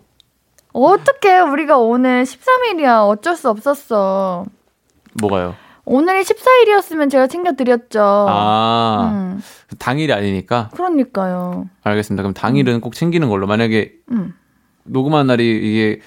[0.74, 3.08] 어떡해, 우리가 오늘 13일이야.
[3.08, 4.46] 어쩔 수 없었어.
[5.22, 5.56] 뭐가요?
[5.86, 8.02] 오늘이 14일이었으면 제가 챙겨드렸죠.
[8.02, 9.42] 아, 음,
[9.78, 10.70] 당일이 아니니까?
[10.74, 11.70] 그러니까요.
[11.84, 12.24] 알겠습니다.
[12.24, 13.46] 그럼 당일은 꼭 챙기는 걸로.
[13.48, 14.34] 만약에 음,
[14.84, 16.02] 녹음한 날이 이게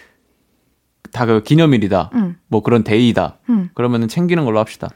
[1.12, 2.10] 다 그 기념일이다.
[2.14, 3.38] 음, 뭐 그런 데이다.
[3.48, 3.70] 음.
[3.74, 4.88] 그러면은 챙기는 걸로 합시다.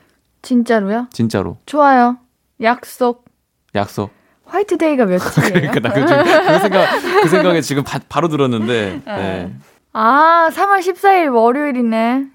[0.42, 1.06] 진짜로요?
[1.12, 1.58] 진짜로.
[1.66, 2.18] 좋아요.
[2.60, 3.24] 약속.
[3.74, 4.10] 약속.
[4.44, 5.52] 화이트데이가 며칠이에요?
[5.72, 9.54] 그러니까 나 그, 그 생각 그 생각에 지금 바, 바로 들었는데 네.
[9.94, 12.26] 아, 3월 14일 월요일이네.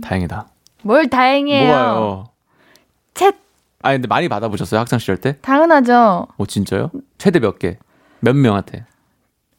[0.00, 0.46] 다행이다.
[0.82, 1.66] 뭘 다행이에요.
[1.66, 2.24] 뭐가요?
[3.14, 3.34] 챗
[3.82, 5.38] 아 근데 많이 받아보셨어요 학창 시절 때?
[5.40, 6.26] 당연하죠.
[6.36, 6.90] 오 진짜요?
[7.18, 7.78] 최대 몇 개?
[8.20, 8.84] 몇 명한테?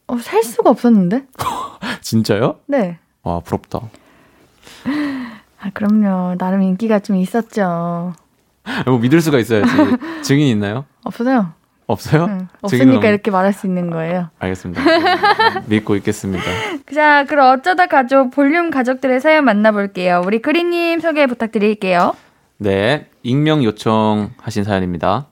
[0.06, 1.26] 어, 살 수가 없었는데?
[2.02, 2.56] 진짜요?
[2.66, 2.98] 네.
[3.22, 3.80] 와 부럽다.
[5.60, 6.36] 아, 그럼요.
[6.38, 8.12] 나름 인기가 좀 있었죠.
[8.86, 9.72] 뭐 믿을 수가 있어야지.
[10.22, 10.84] 증인 있나요?
[11.04, 11.52] 없어요?
[11.92, 12.24] 없어요?
[12.28, 12.48] 응.
[12.60, 14.28] 없으니까 없- 이렇게 말할 수 있는 거예요.
[14.38, 14.82] 알겠습니다.
[14.84, 16.44] 네, 믿고 있겠습니다.
[16.94, 20.22] 자, 그럼 어쩌다 가족 볼륨 가족들의 사연 만나볼게요.
[20.26, 22.14] 우리 그리님 소개 부탁드릴게요.
[22.58, 25.26] 네, 익명 요청하신 사연입니다.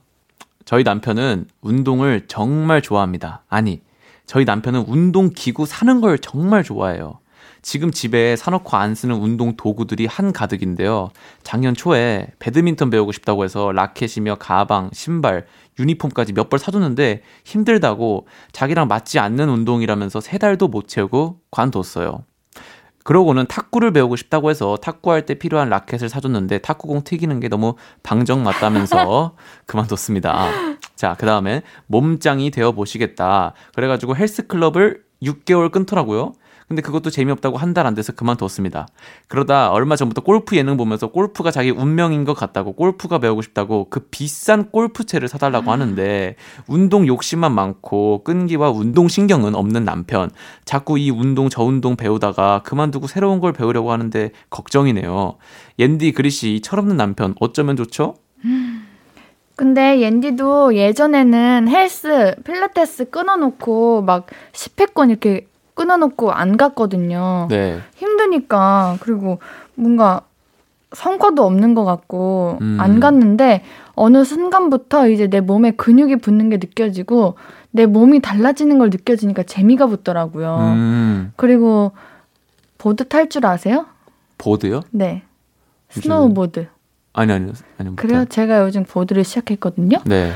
[0.65, 3.43] 저희 남편은 운동을 정말 좋아합니다.
[3.49, 3.81] 아니,
[4.25, 7.19] 저희 남편은 운동 기구 사는 걸 정말 좋아해요.
[7.63, 11.09] 지금 집에 사놓고 안 쓰는 운동 도구들이 한 가득인데요.
[11.43, 15.45] 작년 초에 배드민턴 배우고 싶다고 해서 라켓이며 가방, 신발,
[15.79, 22.23] 유니폼까지 몇 벌 사줬는데 힘들다고 자기랑 맞지 않는 운동이라면서 세 달도 못 채우고 관뒀어요.
[23.03, 28.43] 그러고는 탁구를 배우고 싶다고 해서 탁구할 때 필요한 라켓을 사줬는데 탁구공 튀기는 게 너무 방정
[28.43, 30.49] 맞다면서 그만뒀습니다.
[30.95, 33.53] 자, 그 다음에 몸짱이 되어 보시겠다.
[33.73, 36.33] 그래가지고 헬스클럽을 6개월 끊더라고요.
[36.71, 38.87] 근데 그것도 재미없다고 한 달 안 돼서 그만뒀습니다.
[39.27, 44.01] 그러다 얼마 전부터 골프 예능 보면서 골프가 자기 운명인 것 같다고 골프가 배우고 싶다고 그
[44.11, 46.35] 비싼 골프채를 사달라고 하는데
[46.67, 50.29] 운동 욕심만 많고 끈기와 운동 신경은 없는 남편.
[50.63, 55.37] 자꾸 이 운동 저 운동 배우다가 그만두고 새로운 걸 배우려고 하는데 걱정이네요.
[55.79, 58.15] 옌디 그리씨 이 철없는 남편 어쩌면 좋죠?
[59.55, 65.47] 근데 옌디도 예전에는 헬스, 필라테스 끊어놓고 막 10회권 이렇게
[65.81, 67.47] 끊어놓고 안 갔거든요.
[67.49, 67.79] 네.
[67.95, 68.97] 힘드니까.
[68.99, 69.39] 그리고
[69.73, 70.21] 뭔가
[70.93, 72.77] 성과도 없는 것 같고 음.
[72.79, 73.63] 안 갔는데
[73.95, 77.35] 어느 순간부터 이제 내 몸에 근육이 붙는 게 느껴지고
[77.71, 80.57] 내 몸이 달라지는 걸 느껴지니까 재미가 붙더라고요.
[80.59, 81.93] 음, 그리고
[82.77, 83.87] 보드 탈 줄 아세요?
[84.37, 84.81] 보드요?
[84.91, 85.23] 네.
[85.89, 86.67] 스노우보드.
[87.13, 87.53] 아니 아니요.
[87.79, 87.95] 아니요.
[87.95, 88.25] 그래요?
[88.25, 89.99] 제가 요즘 보드를 시작했거든요.
[90.05, 90.31] 네.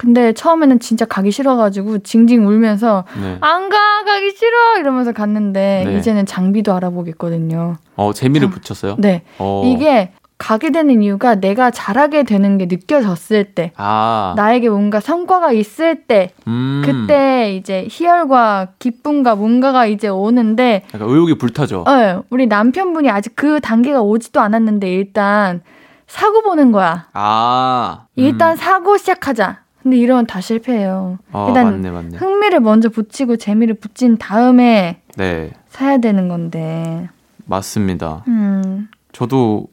[0.00, 3.36] 근데 처음에는 진짜 가기 싫어가지고 징징 울면서 네.
[3.42, 4.78] 안 가, 가기 싫어!
[4.78, 5.98] 이러면서 갔는데 네.
[5.98, 7.76] 이제는 장비도 알아보겠거든요.
[7.96, 8.50] 어, 재미를 어.
[8.50, 8.96] 붙였어요?
[8.96, 9.24] 네.
[9.38, 9.62] 어.
[9.66, 14.32] 이게 가게 되는 이유가 내가 잘하게 되는 게 느껴졌을 때, 아.
[14.38, 16.80] 나에게 뭔가 성과가 있을 때, 음.
[16.82, 21.84] 그때 이제 희열과 기쁨과 뭔가가 이제 오는데, 약간 의욕이 불타죠.
[21.86, 25.60] 어, 우리 남편분이 아직 그 단계가 오지도 않았는데 일단
[26.06, 27.08] 사고 보는 거야.
[27.12, 28.06] 아.
[28.16, 28.56] 일단 음.
[28.56, 29.59] 사고 시작하자.
[29.82, 31.18] 근데 이러면 다 실패해요.
[31.32, 32.16] 어, 일단 맞네, 맞네.
[32.18, 35.52] 흥미를 먼저 붙이고 재미를 붙인 다음에 네.
[35.68, 37.08] 사야 되는 건데.
[37.46, 38.24] 맞습니다.
[38.28, 38.88] 음.
[39.12, 39.66] 저도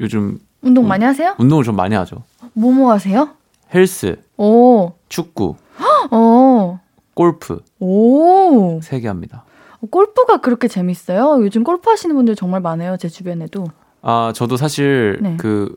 [0.00, 1.34] 요즘 운동 많이 하세요?
[1.38, 2.22] 운동을 좀 많이 하죠.
[2.54, 3.30] 뭐뭐 하세요?
[3.74, 4.92] 헬스, 오.
[5.08, 5.56] 축구,
[6.10, 6.78] 오.
[7.14, 8.80] 골프 오.
[8.82, 9.44] 세 개 합니다.
[9.90, 11.44] 골프가 그렇게 재밌어요?
[11.44, 12.96] 요즘 골프 하시는 분들 정말 많아요.
[12.96, 13.66] 제 주변에도.
[14.02, 15.36] 아, 저도 사실 네.
[15.36, 15.76] 그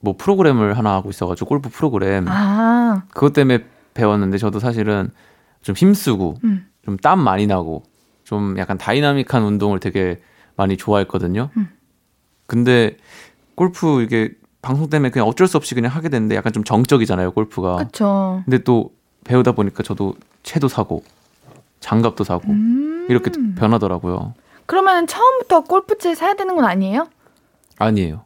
[0.00, 3.04] 뭐 프로그램을 하나 하고 있어가지고 골프 프로그램 아.
[3.12, 5.10] 그것 때문에 배웠는데 저도 사실은
[5.62, 6.66] 좀 힘쓰고 음.
[6.84, 7.82] 좀 땀 많이 나고
[8.24, 10.20] 좀 약간 다이나믹한 운동을 되게
[10.56, 11.50] 많이 좋아했거든요.
[11.56, 11.68] 음.
[12.46, 12.96] 근데
[13.54, 14.30] 골프 이게
[14.62, 17.76] 방송 때문에 그냥 어쩔 수 없이 그냥 하게 됐는데 약간 좀 정적이잖아요, 골프가.
[17.76, 18.42] 그쵸.
[18.44, 18.92] 근데 또
[19.24, 21.04] 배우다 보니까 저도 채도 사고
[21.80, 23.06] 장갑도 사고 음.
[23.08, 24.34] 이렇게 변하더라고요.
[24.66, 27.08] 그러면 처음부터 골프채 사야 되는 건 아니에요?
[27.78, 28.25] 아니에요.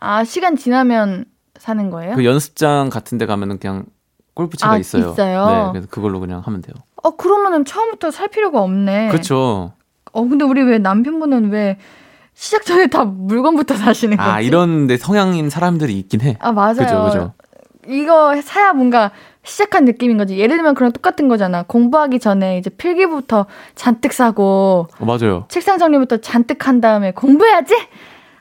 [0.00, 1.26] 아, 시간 지나면
[1.58, 2.16] 사는 거예요?
[2.16, 3.84] 그 연습장 같은 데 가면은 그냥
[4.34, 5.10] 골프채가 아, 있어요.
[5.10, 5.46] 있어요?
[5.46, 6.74] 네, 그래서 그걸로 그냥 하면 돼요.
[7.02, 9.08] 어, 그러면은 처음부터 살 필요가 없네.
[9.08, 9.72] 그렇죠.
[10.12, 11.78] 어, 근데 우리 왜 남편분은 왜
[12.34, 14.28] 시작 전에 다 물건부터 사시는 거지?
[14.28, 16.36] 아, 이런 데 성향인 사람들이 있긴 해.
[16.40, 16.74] 아, 맞아요.
[16.74, 17.32] 그죠, 그죠.
[17.88, 19.10] 이거 사야 뭔가
[19.42, 20.38] 시작한 느낌인 거지.
[20.38, 21.62] 예를 들면 그런 똑같은 거잖아.
[21.62, 25.44] 공부하기 전에 이제 필기부터 잔뜩 사고 어, 맞아요.
[25.48, 27.74] 책상 정리부터 잔뜩 한 다음에 공부해야지.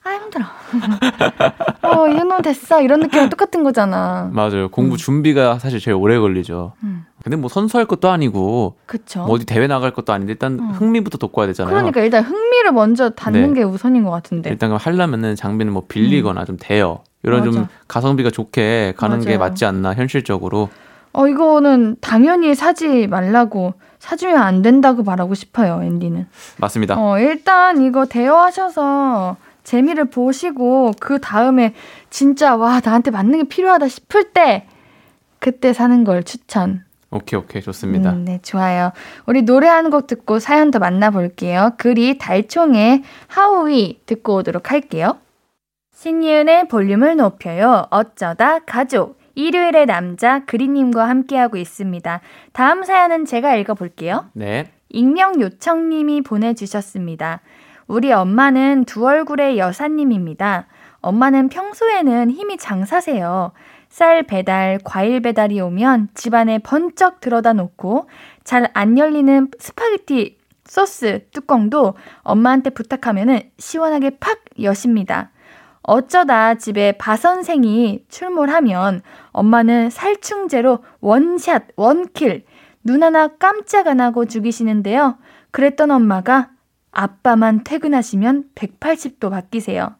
[0.09, 0.45] 아아 힘들어.
[1.83, 2.81] 어, 이 정도면 됐어.
[2.81, 4.29] 이런 느낌이랑 똑같은 거잖아.
[4.33, 4.69] 맞아요.
[4.69, 4.97] 공부 음.
[4.97, 6.73] 준비가 사실 제일 오래 걸리죠.
[6.83, 7.05] 음.
[7.23, 9.19] 근데 뭐 선수할 것도 아니고 그쵸.
[9.25, 10.69] 뭐 어디 대회 나갈 것도 아닌데 일단 음.
[10.71, 11.75] 흥미부터 돋궈야 되잖아요.
[11.75, 13.59] 그러니까 일단 흥미를 먼저 닫는 네.
[13.59, 14.49] 게 우선인 것 같은데.
[14.49, 17.59] 일단 그럼 하려면은 장비는 뭐 빌리거나 좀 대여 이런 좀 음.
[17.61, 17.69] 맞아.
[17.87, 19.49] 가성비가 좋게 가는 게 맞아요.
[19.51, 20.69] 맞지 않나 현실적으로.
[21.11, 26.27] 어, 이거는 당연히 사지 말라고, 사주면 안 된다고 말하고 싶어요, 앤디는.
[26.57, 26.95] 맞습니다.
[26.99, 29.35] 어, 일단 이거 대여하셔서
[29.69, 31.75] 재미를 보시고, 그 다음에
[32.09, 34.65] 진짜, 와, 나한테 맞는 게 필요하다 싶을 때,
[35.37, 36.83] 그때 사는 걸 추천.
[37.11, 38.11] 오케이 오케이 좋습니다.
[38.13, 38.91] 음, 네, 좋아요.
[39.27, 41.73] 우리 노래 한 곡 듣고 사연 더 만나볼게요.
[41.77, 45.17] 글이 달총의 하우이 듣고 오도록 할게요.
[45.93, 47.85] 신이은의 볼륨을 높여요.
[47.91, 49.19] 어쩌다 가족.
[49.35, 52.21] 일요일의 남자 그리님과 함께하고 있습니다.
[52.53, 54.25] 다음 사연은 제가 읽어볼게요.
[54.33, 54.71] 네.
[54.89, 57.41] 익명 요청님이 보내주셨습니다.
[57.89, 60.67] 우리 엄마는 두 얼굴의 여사님입니다.
[61.01, 63.51] 엄마는 평소에는 힘이 장사세요.
[63.89, 68.07] 쌀 배달, 과일 배달이 오면 집안에 번쩍 들어다 놓고
[68.43, 75.31] 잘 안 열리는 스파게티 소스 뚜껑도 엄마한테 부탁하면은 시원하게 팍 여십니다.
[75.81, 82.45] 어쩌다 집에 바 선생이 출몰하면 엄마는 살충제로 원샷, 원킬,
[82.83, 85.17] 눈 하나 깜짝 안 하고 죽이시는데요.
[85.49, 86.49] 그랬던 엄마가
[86.91, 89.95] 아빠만 퇴근하시면 180도 바뀌세요.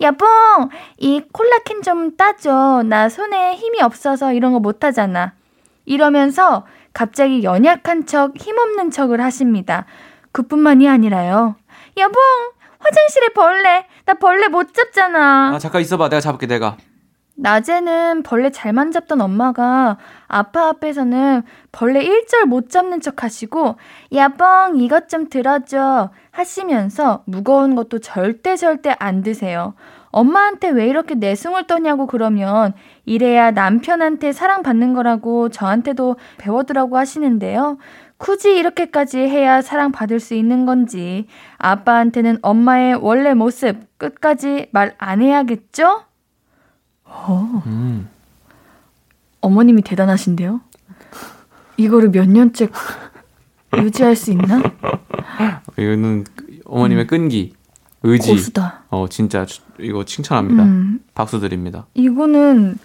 [0.00, 0.24] 여보,
[0.98, 2.82] 이 콜라캔 좀 따줘.
[2.86, 5.34] 나 손에 힘이 없어서 이런 거 못하잖아.
[5.84, 9.86] 이러면서 갑자기 연약한 척, 힘없는 척을 하십니다.
[10.32, 11.56] 그뿐만이 아니라요.
[11.98, 12.18] 여보,
[12.78, 13.86] 화장실에 벌레.
[14.06, 15.52] 나 벌레 못 잡잖아.
[15.54, 16.08] 아 잠깐 있어봐.
[16.08, 16.76] 내가 잡을게 내가.
[17.40, 19.96] 낮에는 벌레 잘만 잡던 엄마가
[20.28, 23.76] 아빠 앞에서는 벌레 일절 못 잡는 척 하시고
[24.14, 29.74] 야뻥 이것 좀 들어줘 하시면서 무거운 것도 절대 절대 안 드세요.
[30.12, 32.74] 엄마한테 왜 이렇게 내숭을 떠냐고 그러면
[33.04, 37.78] 이래야 남편한테 사랑받는 거라고 저한테도 배워두라고 하시는데요.
[38.18, 41.26] 굳이 이렇게까지 해야 사랑받을 수 있는 건지
[41.58, 46.09] 아빠한테는 엄마의 원래 모습 끝까지 말 안 해야겠죠?
[47.20, 48.08] 어, 음.
[49.40, 50.60] 어머님이 대단하신데요?
[51.76, 52.68] 이거를 몇 년째
[53.76, 54.62] 유지할 수 있나?
[55.78, 56.24] 이거는
[56.64, 57.54] 어머님의 끈기,
[58.02, 58.30] 의지.
[58.30, 58.36] 음.
[58.36, 58.84] 고수다.
[58.90, 60.62] 어 진짜 주- 이거 칭찬합니다.
[60.62, 61.86] 음, 박수 드립니다.
[61.94, 62.78] 이거는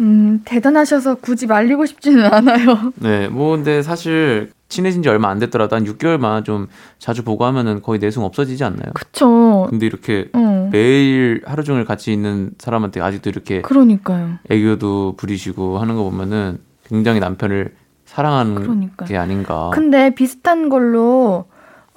[0.00, 2.92] 음, 대단하셔서 굳이 말리고 싶지는 않아요.
[2.96, 6.66] 네, 뭐 근데 사실 친해진 지 얼마 안 됐더라도 한 6개월만 좀
[6.98, 8.92] 자주 보고 하면은 거의 내숭 없어지지 않나요?
[8.94, 9.66] 그쵸.
[9.68, 14.38] 근데 이렇게 어, 매일 하루 종일 같이 있는 사람한테 아직도 이렇게 그러니까요.
[14.48, 17.74] 애교도 부리시고 하는 거 보면은 굉장히 남편을
[18.06, 19.06] 사랑하는 그러니까요.
[19.06, 19.70] 게 아닌가.
[19.74, 21.44] 근데 비슷한 걸로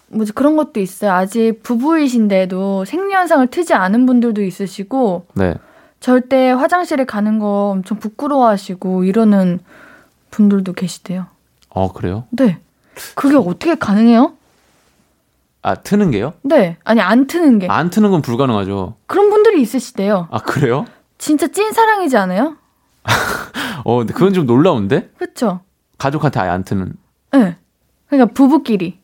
[0.10, 1.14] 뭐지 그런 것도 있어요.
[1.14, 5.56] 아직 부부이신데도 생리현상을 트지 않은 분들도 있으시고 네.
[6.02, 9.60] 절대 화장실에 가는 거 엄청 부끄러워하시고 이러는
[10.30, 11.28] 분들도 계시대요.
[11.76, 12.24] 어 그래요?
[12.32, 12.58] 네.
[13.16, 14.34] 그게 어떻게 가능해요?
[15.62, 16.34] 아 트는 게요?
[16.42, 16.78] 네.
[16.86, 17.68] 아니 안 트는 게.
[17.68, 18.96] 안 트는 건 불가능하죠.
[19.08, 20.30] 그런 분들이 있으시대요.
[20.32, 20.86] 아 그래요?
[21.18, 22.56] 진짜 찐 사랑이지 않아요?
[23.84, 25.60] 어 근데 그건 좀 놀라운데 그렇죠?
[25.98, 26.94] 가족한테 아예 안 트는.
[27.34, 27.58] 네.
[28.08, 29.00] 그러니까 부부끼리.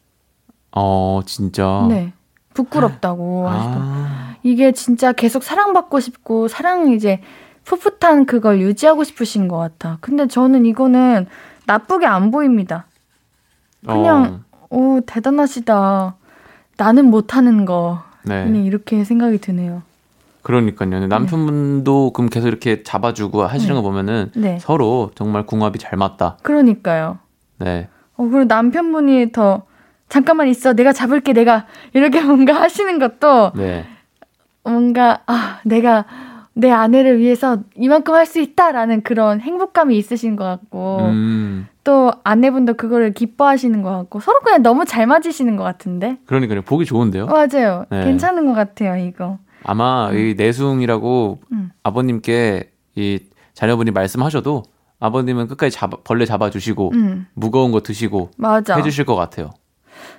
[0.71, 1.85] 어 진짜.
[1.89, 2.13] 네.
[2.53, 3.47] 부끄럽다고.
[3.49, 7.21] 아, 이게 진짜 계속 사랑받고 싶고 사랑 이제
[7.65, 9.97] 풋풋한 그걸 유지하고 싶으신 것 같아.
[9.99, 11.27] 근데 저는 이거는
[11.71, 12.85] 나쁘게 안 보입니다.
[13.85, 16.15] 그냥 오 대단하시다.
[16.77, 18.03] 나는 못하는 거.
[18.03, 18.43] 어, 네.
[18.43, 19.81] 그냥 이렇게 생각이 드네요.
[20.41, 20.89] 그러니까요.
[20.89, 24.57] 근데 남편분도 그럼 계속 이렇게 잡아주고 하시는 거 보면은 네.
[24.59, 26.37] 서로 정말 궁합이 잘 맞다.
[26.41, 27.19] 그러니까요.
[27.59, 27.87] 네.
[28.17, 29.63] 어 그리고 남편분이 더
[30.09, 33.85] 잠깐만 있어 내가 잡을게 내가 이렇게 뭔가 하시는 것도 네.
[34.63, 36.05] 뭔가 아 내가
[36.61, 41.67] 내 아내를 위해서 이만큼 할 수 있다라는 그런 행복감이 있으신 것 같고 음.
[41.83, 46.61] 또 아내분도 그거를 기뻐하시는 것 같고 서로 그냥 너무 잘 맞으시는 것 같은데 그러니까요.
[46.61, 47.25] 보기 좋은데요.
[47.25, 48.05] 맞아요 네.
[48.05, 51.71] 괜찮은 것 같아요 이거 아마 이 내숭이라고 음.
[51.83, 53.19] 아버님께 이
[53.53, 54.63] 자녀분이 말씀하셔도
[54.99, 59.49] 아버님은 끝까지 잡아, 벌레 잡아주시고 음 무거운 거 드시고 맞아 해주실 것 같아요.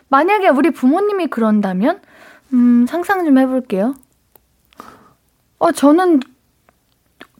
[0.08, 2.00] 만약에 우리 부모님이 그런다면
[2.52, 3.94] 음 상상 좀 해볼게요
[5.58, 6.20] 어 저는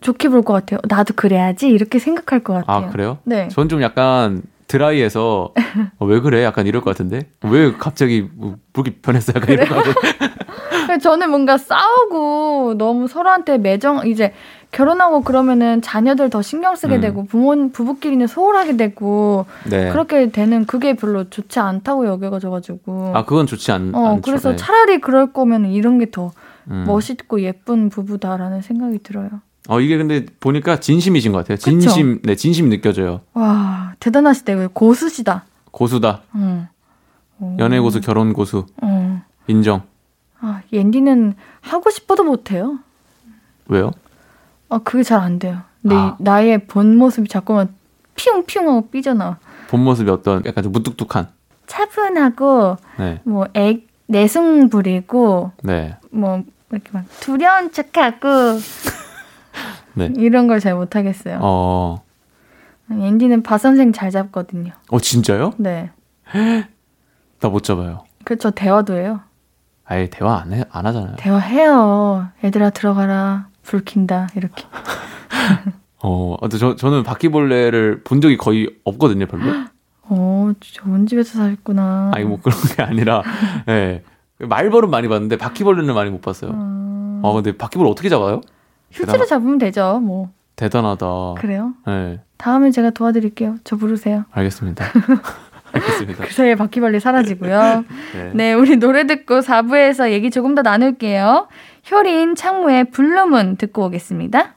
[0.03, 3.19] 좋게 볼 것 같아요 나도 그래야지 이렇게 생각할 것 같아요 아 그래요?
[3.25, 5.53] 네 전 좀 약간 드라이해서
[5.99, 6.43] 어, 왜 그래?
[6.45, 9.33] 약간 이럴 것 같은데 왜 갑자기 뭐 그렇게 변했어?
[9.37, 9.93] 약간 것 같아.
[10.87, 14.33] 근데 저는 뭔가 싸우고 너무 서로한테 매정 이제
[14.71, 17.01] 결혼하고 그러면은 자녀들 더 신경 쓰게 음.
[17.03, 19.91] 되고 부모 부부끼리는 소홀하게 되고 네.
[19.91, 24.23] 그렇게 되는 그게 별로 좋지 않다고 여겨가지고 아 그건 좋지 않, 어 않죠.
[24.23, 24.57] 그래서 네.
[24.57, 26.33] 차라리 그럴 거면 이런 게더
[26.71, 26.85] 음.
[26.87, 29.29] 멋있고 예쁜 부부다라는 생각이 들어요.
[29.69, 31.57] 어 이게 근데 보니까 진심이신 것 같아요.
[31.57, 31.71] 그쵸?
[31.71, 33.21] 진심 네 진심 느껴져요.
[33.35, 34.69] 와 대단하시다.
[34.69, 35.45] 고수시다.
[35.71, 36.23] 고수다.
[36.35, 36.69] 응.
[37.39, 37.57] 오.
[37.59, 39.23] 연애 고수, 결혼 고수 어.
[39.47, 39.83] 인정.
[40.41, 42.79] 아 옌디는 하고 싶어도 못해요.
[43.69, 43.93] 왜요?
[44.69, 45.61] 아 그게 잘 안 돼요.
[45.81, 46.17] 내 아.
[46.19, 47.75] 나의 본 모습이 자꾸만
[48.17, 49.39] 피웅피웅 하고 삐져나와.
[49.69, 51.29] 본 모습이 어떤 약간 좀 무뚝뚝한.
[51.67, 58.59] 차분하고 네, 뭐 애, 내숭 부리고 네, 뭐 이렇게 막 두려운 척하고
[59.95, 60.11] 네.
[60.17, 61.39] 이런 걸 잘 못하겠어요.
[61.41, 62.03] 어,
[62.91, 64.73] 앤디는 바 선생 잘 잡거든요.
[64.91, 65.53] 어 진짜요?
[65.59, 65.91] 네.
[67.41, 68.05] 나 못 잡아요.
[68.25, 68.51] 그렇죠.
[68.51, 69.21] 대화도 해요.
[69.85, 71.17] 아예 대화 안 해, 안 하잖아요.
[71.17, 72.29] 대화해요.
[72.45, 73.49] 얘들아 들어가라.
[73.63, 74.29] 불 킨다.
[74.37, 74.65] 이렇게.
[76.03, 79.45] 어, 근데 저 저는 바퀴벌레를 본 적이 거의 없거든요, 별로.
[80.05, 82.11] 어, 좋은 집에서 사셨구나.
[82.15, 83.23] 아니 뭐 그런 게 아니라,
[83.69, 84.03] 예.
[84.39, 86.51] 말벌은 많이 봤는데 바퀴벌레는 많이 못 봤어요.
[86.51, 88.41] 음, 어, 근데 바퀴벌레 어떻게 잡아요?
[88.93, 90.01] 휴지로 잡으면 되죠.
[90.03, 90.31] 뭐.
[90.57, 91.07] 대단하다.
[91.39, 91.73] 그래요?
[91.87, 93.57] 네, 다음에 제가 도와드릴게요.
[93.65, 94.25] 저 부르세요.
[94.31, 94.85] 알겠습니다.
[95.73, 96.25] 알겠습니다.
[96.25, 97.85] 그 사이에 바퀴벌레 사라지고요.
[98.15, 98.31] 네.
[98.35, 101.49] 네, 우리 노래 듣고 4부에서 얘기 조금 더 나눌게요.
[101.91, 104.55] 효린 창모의 블루문 듣고 오겠습니다.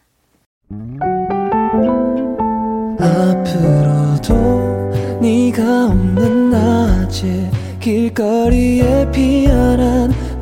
[3.00, 10.12] 앞으로도 네가 없는 낮에 길거리에 피어난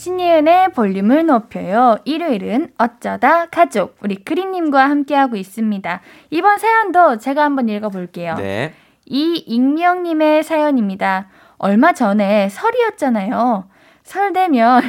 [0.00, 1.98] 신예은의 볼륨을 높여요.
[2.06, 6.00] 일요일은 어쩌다 가족 우리 크리님과 함께하고 있습니다.
[6.30, 8.36] 이번 사연도 제가 한번 읽어볼게요.
[8.36, 8.72] 네.
[9.04, 11.28] 이 익명님의 사연입니다.
[11.58, 13.68] 얼마 전에 설이었잖아요.
[14.02, 14.80] 설 되면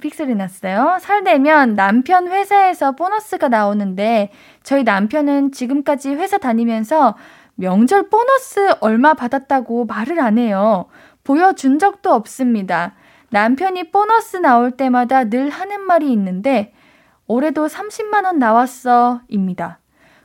[0.00, 0.98] 픽소리 났어요.
[1.00, 4.32] 설 되면 남편 회사에서 보너스가 나오는데
[4.64, 7.16] 저희 남편은 지금까지 회사 다니면서
[7.54, 10.86] 명절 보너스 얼마 받았다고 말을 안 해요.
[11.22, 12.96] 보여준 적도 없습니다.
[13.30, 16.72] 남편이 보너스 나올 때마다 늘 하는 말이 있는데
[17.26, 19.78] 올해도 30만 원 나왔어 입니다.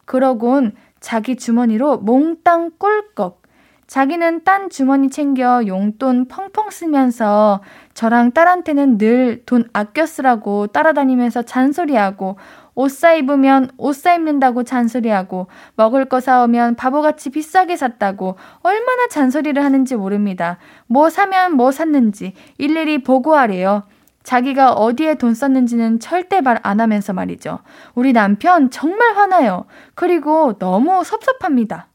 [0.05, 3.43] 그러곤 자기 주머니로 몽땅 꿀꺽.
[3.87, 7.61] 자기는 딴 주머니 챙겨 용돈 펑펑 쓰면서
[7.93, 12.37] 저랑 딸한테는 늘 돈 아껴 쓰라고 따라다니면서 잔소리하고
[12.75, 19.63] 옷 사 입으면 옷 사 입는다고 잔소리하고 먹을 거 사오면 바보같이 비싸게 샀다고 얼마나 잔소리를
[19.63, 20.57] 하는지 모릅니다.
[20.87, 23.83] 뭐 사면 뭐 샀는지 일일이 보고하래요.
[24.23, 27.59] 자기가 어디에 돈 썼는지는 절대 말 안 하면서 말이죠.
[27.93, 29.65] 우리 남편 정말 화나요.
[29.93, 31.87] 그리고 너무 섭섭합니다.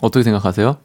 [0.00, 0.76] 어떻게 생각하세요?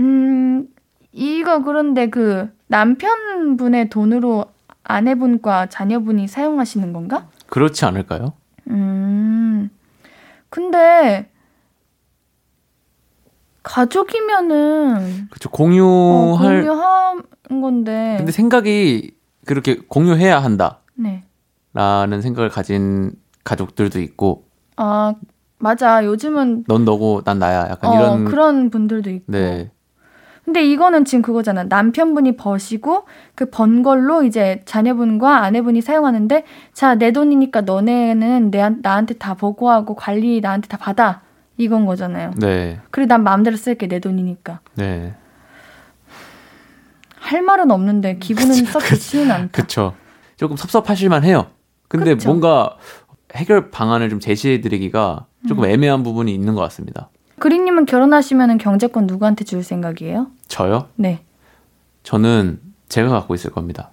[0.00, 0.66] 음,
[1.12, 4.46] 이거 그런데 그 남편분의 돈으로
[4.88, 7.28] 아내분과 자녀분이 사용하시는 건가?
[7.48, 8.34] 그렇지 않을까요?
[8.68, 9.70] 음,
[10.48, 11.30] 근데
[13.62, 15.48] 가족이면은 그렇죠.
[15.48, 18.14] 어, 공유할 공유한 건데.
[18.18, 19.14] 근데 생각이
[19.44, 22.20] 그렇게 공유해야 한다라는 네.
[22.22, 23.12] 생각을 가진
[23.44, 25.14] 가족들도 있고 아,
[25.58, 26.04] 맞아.
[26.04, 29.32] 요즘은 넌 너고 난 나야 약간 어, 이런 그런 분들도 있고.
[29.32, 29.70] 네
[30.46, 31.64] 근데 이거는 지금 그거잖아.
[31.64, 39.14] 남편분이 버시고 그 번 걸로 이제 자녀분과 아내분이 사용하는데 자, 내 돈이니까 너네는 내, 나한테
[39.14, 41.20] 다 보고하고 관리 나한테 다 받아.
[41.58, 42.32] 이건 거잖아요.
[42.36, 44.60] 네, 그리고 난 마음대로 쓸게 내 돈이니까.
[44.76, 45.14] 네.
[47.18, 49.62] 할 말은 없는데 기분은 썩 좋지는 않다.
[49.62, 49.94] 그쵸.
[50.36, 51.46] 조금 섭섭하실만 해요.
[51.88, 52.28] 근데 그쵸.
[52.28, 52.76] 뭔가
[53.34, 55.70] 해결 방안을 좀 제시해 드리기가 조금 음.
[55.70, 57.08] 애매한 부분이 있는 것 같습니다.
[57.46, 60.32] 그린님은 결혼하시면 경제권 누구한테 줄 생각이에요?
[60.48, 60.88] 저요?
[60.96, 61.22] 네.
[62.02, 63.92] 저는 제가 갖고 있을 겁니다.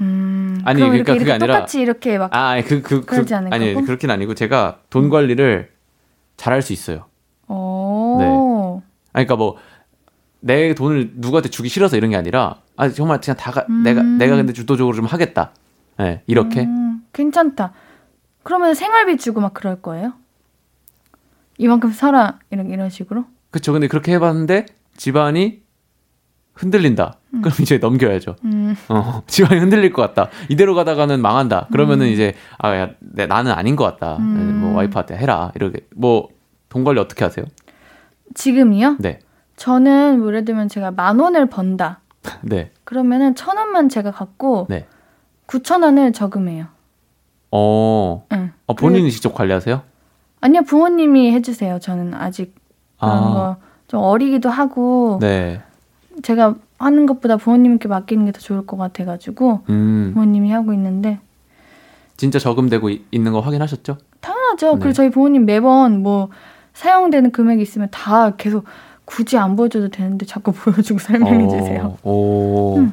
[0.00, 3.52] 음, 아니, 그러니까 이렇게, 그게 이렇게 아니라- 똑같이 이렇게 막 아, 그, 그, 그, 않을까고?
[3.52, 5.72] 아니, 그렇긴 아니고 제가 돈 관리를
[6.36, 7.06] 잘할 수 있어요.
[7.48, 8.80] 오.
[9.12, 9.56] 아니, 그러니까 뭐,
[10.38, 13.82] 내 돈을 누구한테 주기 싫어서 이런 게 아니라, 아, 정말 그냥 다, 가, 음.
[13.82, 15.50] 내가, 내가 근데 주도적으로 좀 하겠다.
[15.96, 16.60] 네, 이렇게.
[16.60, 17.72] 음, 괜찮다.
[18.44, 20.12] 그러면 생활비 주고 막 그럴 거예요?
[21.58, 23.24] 이만큼 살아 이런 이런 식으로?
[23.50, 23.72] 그쵸.
[23.72, 25.62] 근데 그렇게 해봤는데, 집안이
[26.54, 27.18] 흔들린다.
[27.30, 28.36] 그럼 이제 넘겨야죠.
[28.44, 30.30] 음, 어, 집안이 흔들릴 것 같다.
[30.48, 31.68] 이대로 가다가는 망한다.
[31.70, 34.16] 그러면은 이제, 아, 야, 내, 나는 아닌 것 같다.
[34.16, 34.60] 음.
[34.60, 35.52] 뭐, 와이프한테 해라.
[35.54, 35.86] 이렇게.
[35.94, 36.28] 뭐,
[36.68, 37.44] 돈 관리 어떻게 하세요?
[38.34, 38.96] 지금이요?
[38.98, 39.20] 네.
[39.56, 42.00] 저는 뭐 예를 들면 제가 만 원을 번다.
[42.42, 42.70] 네.
[42.84, 44.86] 그러면은 천 원만 제가 갖고 네.
[45.46, 46.66] 9천 원을 저금해요.
[47.50, 48.52] 어, 응.
[48.66, 49.82] 어, 본인이 직접 관리하세요?
[50.40, 51.78] 아니요, 부모님이 해주세요.
[51.80, 52.54] 저는 아직
[53.00, 55.60] 그런 아, 거좀 어리기도 하고 네.
[56.22, 61.18] 제가 하는 것보다 부모님께 맡기는 게 더 좋을 것 같아가지고 음, 부모님이 하고 있는데
[62.16, 63.98] 진짜 저금되고 이- 있는 거 확인하셨죠?
[64.20, 64.72] 당연하죠.
[64.74, 64.78] 네.
[64.80, 66.28] 그리고 저희 부모님 매번 뭐
[66.74, 68.64] 사용되는 금액이 있으면 다 계속
[69.04, 71.96] 굳이 안 보여줘도 되는데 자꾸 보여주고 설명해 주세요.
[72.02, 72.92] 어, 오, 음.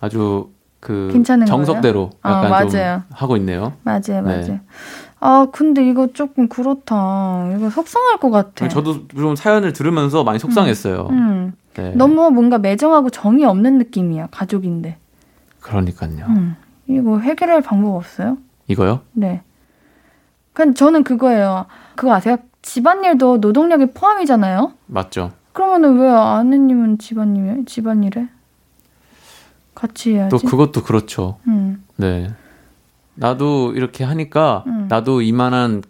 [0.00, 1.10] 아주 그
[1.46, 2.10] 정석대로?
[2.22, 3.02] 아, 약간 좀.
[3.10, 3.74] 하고 있네요.
[3.84, 4.20] 맞아요, 네.
[4.22, 4.60] 맞아요.
[5.24, 7.54] 아 근데 이거 조금 그렇다.
[7.56, 8.66] 이거 속상할 것 같아.
[8.66, 11.06] 저도 좀 사연을 들으면서 많이 속상했어요.
[11.10, 11.92] 음, 네.
[11.94, 14.98] 너무 뭔가 매정하고 정이 없는 느낌이야 가족인데.
[15.60, 16.26] 그러니까요.
[16.26, 16.56] 음,
[16.88, 18.36] 이거 해결할 방법 없어요?
[18.66, 19.02] 이거요?
[19.12, 19.42] 네.
[20.54, 21.66] 그냥 저는 그거예요.
[21.94, 22.38] 그거 아세요?
[22.62, 24.72] 집안일도 노동력이 포함이잖아요.
[24.86, 25.30] 맞죠.
[25.52, 28.26] 그러면은 왜 아내님은 집안일 집안일에
[29.76, 30.30] 같이 해야지?
[30.30, 31.38] 또 그것도 그렇죠.
[31.46, 32.28] 음, 네.
[33.14, 34.86] 나도 이렇게 하니까 음.
[34.88, 35.82] 나도 이만한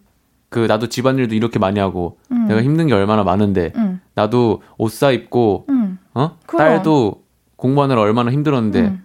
[0.49, 4.91] 그 나도 집안일도 이렇게 많이 하고 음, 내가 힘든 게 얼마나 많은데 음, 나도 옷
[4.93, 6.59] 사 입고 음, 어 그럼.
[6.67, 7.23] 딸도
[7.57, 9.05] 공부하느라 얼마나 힘들었는데 음,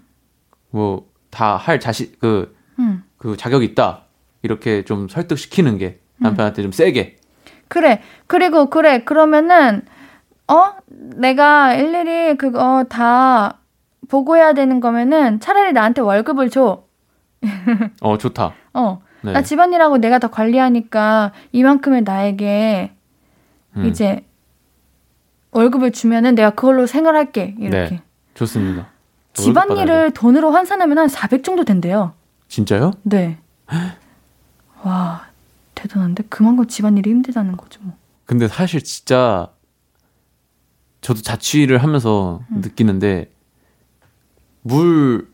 [0.71, 3.03] 뭐다 할 자신 그 음.
[3.17, 4.01] 그 자격 있다
[4.41, 6.23] 이렇게 좀 설득시키는 게 음.
[6.23, 7.17] 남편한테 좀 세게
[7.69, 8.01] 그래.
[8.27, 9.03] 그리고 그래.
[9.03, 9.81] 그러면은
[10.47, 13.59] 어 내가 일일이 그거 다
[14.07, 16.83] 보고 해야 되는 거면은 차라리 나한테 월급을 줘.
[18.01, 19.01] 어 좋다 어.
[19.21, 19.33] 네.
[19.33, 22.91] 나 집안일하고 내가 다 관리하니까 이만큼의 나에게
[23.75, 24.23] 음, 이제
[25.51, 27.55] 월급을 주면은 내가 그걸로 생활할게.
[27.59, 27.95] 이렇게.
[27.95, 28.03] 네.
[28.35, 28.87] 좋습니다
[29.33, 32.13] 집안일을 돈으로 환산하면 한 400 정도 된대요.
[32.47, 32.91] 진짜요?
[33.03, 33.37] 네.
[34.83, 35.27] 와,
[35.75, 36.23] 대단한데?
[36.29, 37.95] 그만큼 집안일이 힘들다는 거죠, 뭐.
[38.25, 39.49] 근데 사실 진짜
[41.01, 42.61] 저도 자취를 하면서 음.
[42.61, 43.31] 느끼는데
[44.61, 45.27] 물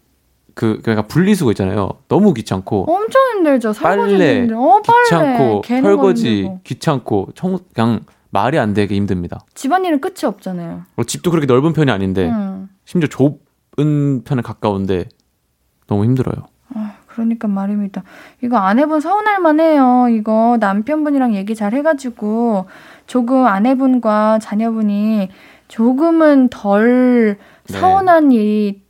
[0.53, 1.89] 그 그러니까 분리수거 있잖아요.
[2.07, 3.73] 너무 귀찮고 엄청 힘들죠.
[3.73, 4.59] 빨래 힘들어.
[4.59, 5.03] 어, 빨래.
[5.03, 6.49] 귀찮고 설거지.
[6.63, 9.39] 귀찮고 청 그냥 말이 안 되게 힘듭니다.
[9.53, 10.83] 집안일은 끝이 없잖아요.
[10.95, 12.69] 그리고 집도 그렇게 넓은 편이 아닌데 음.
[12.85, 15.05] 심지어 좁은 편에 가까운데
[15.87, 16.35] 너무 힘들어요.
[16.75, 18.03] 아, 그러니까 말입니다.
[18.41, 20.07] 이거 아내분 서운할 만해요.
[20.09, 22.65] 이거 남편분이랑 얘기 잘 해가지고
[23.05, 25.29] 조금 아내분과 자녀분이
[25.67, 27.37] 조금은 덜
[27.69, 27.79] 네.
[27.79, 28.82] 서운한 일이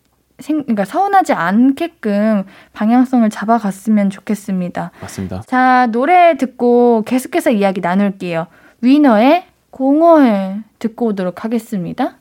[0.44, 4.92] 생, 그러니까 서운하지 않게끔 방향성을 잡아갔으면 좋겠습니다.
[5.02, 5.42] 맞습니다.
[5.48, 8.48] 자, 노래 듣고 계속해서 이야기 나눌게요.
[8.82, 12.18] 위너의 공허해 듣고 오도록 하겠습니다.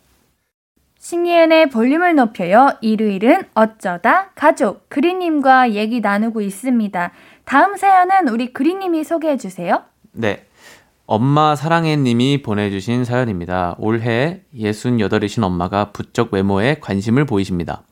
[1.01, 2.77] 신예은의 볼륨을 높여요.
[2.81, 7.11] 일요일은 어쩌다 가족 그리님과 얘기 나누고 있습니다.
[7.45, 9.83] 다음 사연은 우리 그리님이 소개해 주세요.
[10.13, 10.47] 네.
[11.07, 13.75] 엄마 사랑해 님이 보내주신 사연입니다.
[13.79, 17.83] 올해 68이신 엄마가 부쩍 외모에 관심을 보이십니다.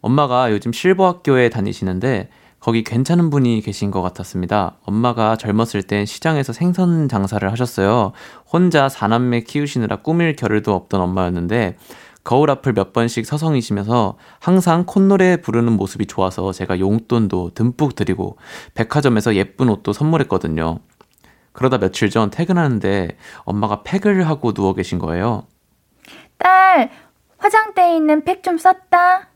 [0.00, 2.28] 엄마가 요즘 실버 학교에 다니시는데
[2.58, 4.76] 거기 괜찮은 분이 계신 것 같았습니다.
[4.84, 8.12] 엄마가 젊었을 땐 시장에서 생선 장사를 하셨어요.
[8.50, 11.76] 혼자 사남매 키우시느라 꾸밀 겨를도 없던 엄마였는데
[12.22, 18.36] 거울 앞을 몇 번씩 서성이시면서 항상 콧노래 부르는 모습이 좋아서 제가 용돈도 듬뿍 드리고
[18.74, 20.80] 백화점에서 예쁜 옷도 선물했거든요.
[21.52, 25.46] 그러다 며칠 전 퇴근하는데 엄마가 팩을 하고 누워 계신 거예요.
[26.36, 26.90] 딸,
[27.38, 29.29] 화장대에 있는 팩 좀 썼다.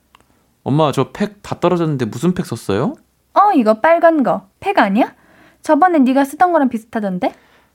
[0.64, 2.94] 엄마 저 팩 다 떨어졌는데 무슨 팩 썼어요?
[3.34, 4.48] 어, 이거 빨간 거.
[4.60, 5.14] 팩 아니야?
[5.62, 7.32] 저번에 네가 쓰던 거랑 비슷하던데?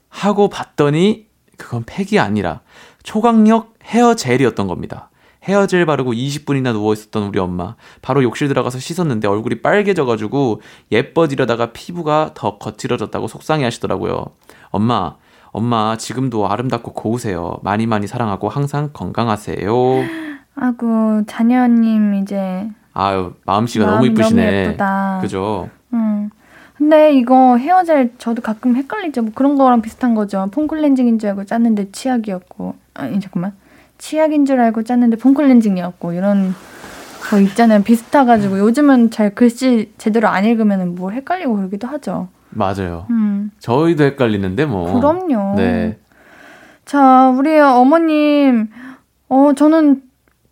[0.10, 1.28] 하고 봤더니
[1.58, 2.62] 그건 팩이 아니라
[3.04, 5.10] 초강력 헤어 젤이었던 겁니다.
[5.44, 7.76] 헤어젤 바르고 20분이나 누워 있었던 우리 엄마.
[8.02, 10.62] 바로 욕실 들어가서 씻었는데 얼굴이 빨개져가지고
[10.92, 14.26] 예뻐지려다가 피부가 더 거칠어졌다고 속상해 하시더라고요.
[14.70, 15.16] 엄마,
[15.52, 17.60] 엄마 지금도 아름답고 고우세요.
[17.64, 19.72] 많이 많이 사랑하고 항상 건강하세요.
[20.56, 22.70] 아구, 자녀님 이제
[23.00, 24.66] 아유 마음씨가 너무 마음이 이쁘시네.
[24.68, 25.20] 예쁘다.
[25.22, 25.70] 그죠?
[25.94, 26.30] 음.
[26.78, 29.22] 근데 이거 헤어젤 저도 가끔 헷갈리죠.
[29.22, 30.50] 뭐 그런 거랑 비슷한 거죠.
[30.52, 32.76] 폼클렌징인 줄 알고 짰는데 치약이었고.
[32.96, 33.54] 아니 잠깐만.
[33.98, 36.54] 치약인 줄 알고 짰는데 폼클렌징이었고 이런
[37.30, 37.84] 거 있잖아요.
[37.84, 42.28] 비슷해가지고 요즘은 잘 글씨 제대로 안 읽으면 뭐 헷갈리고 그러기도 하죠.
[42.50, 43.06] 맞아요.
[43.12, 43.52] 음.
[43.60, 44.94] 저희도 헷갈리는데 뭐.
[44.94, 45.56] 그럼요.
[45.56, 45.98] 네.
[46.86, 48.70] 자, 우리 어머님,
[49.28, 50.02] 어, 저는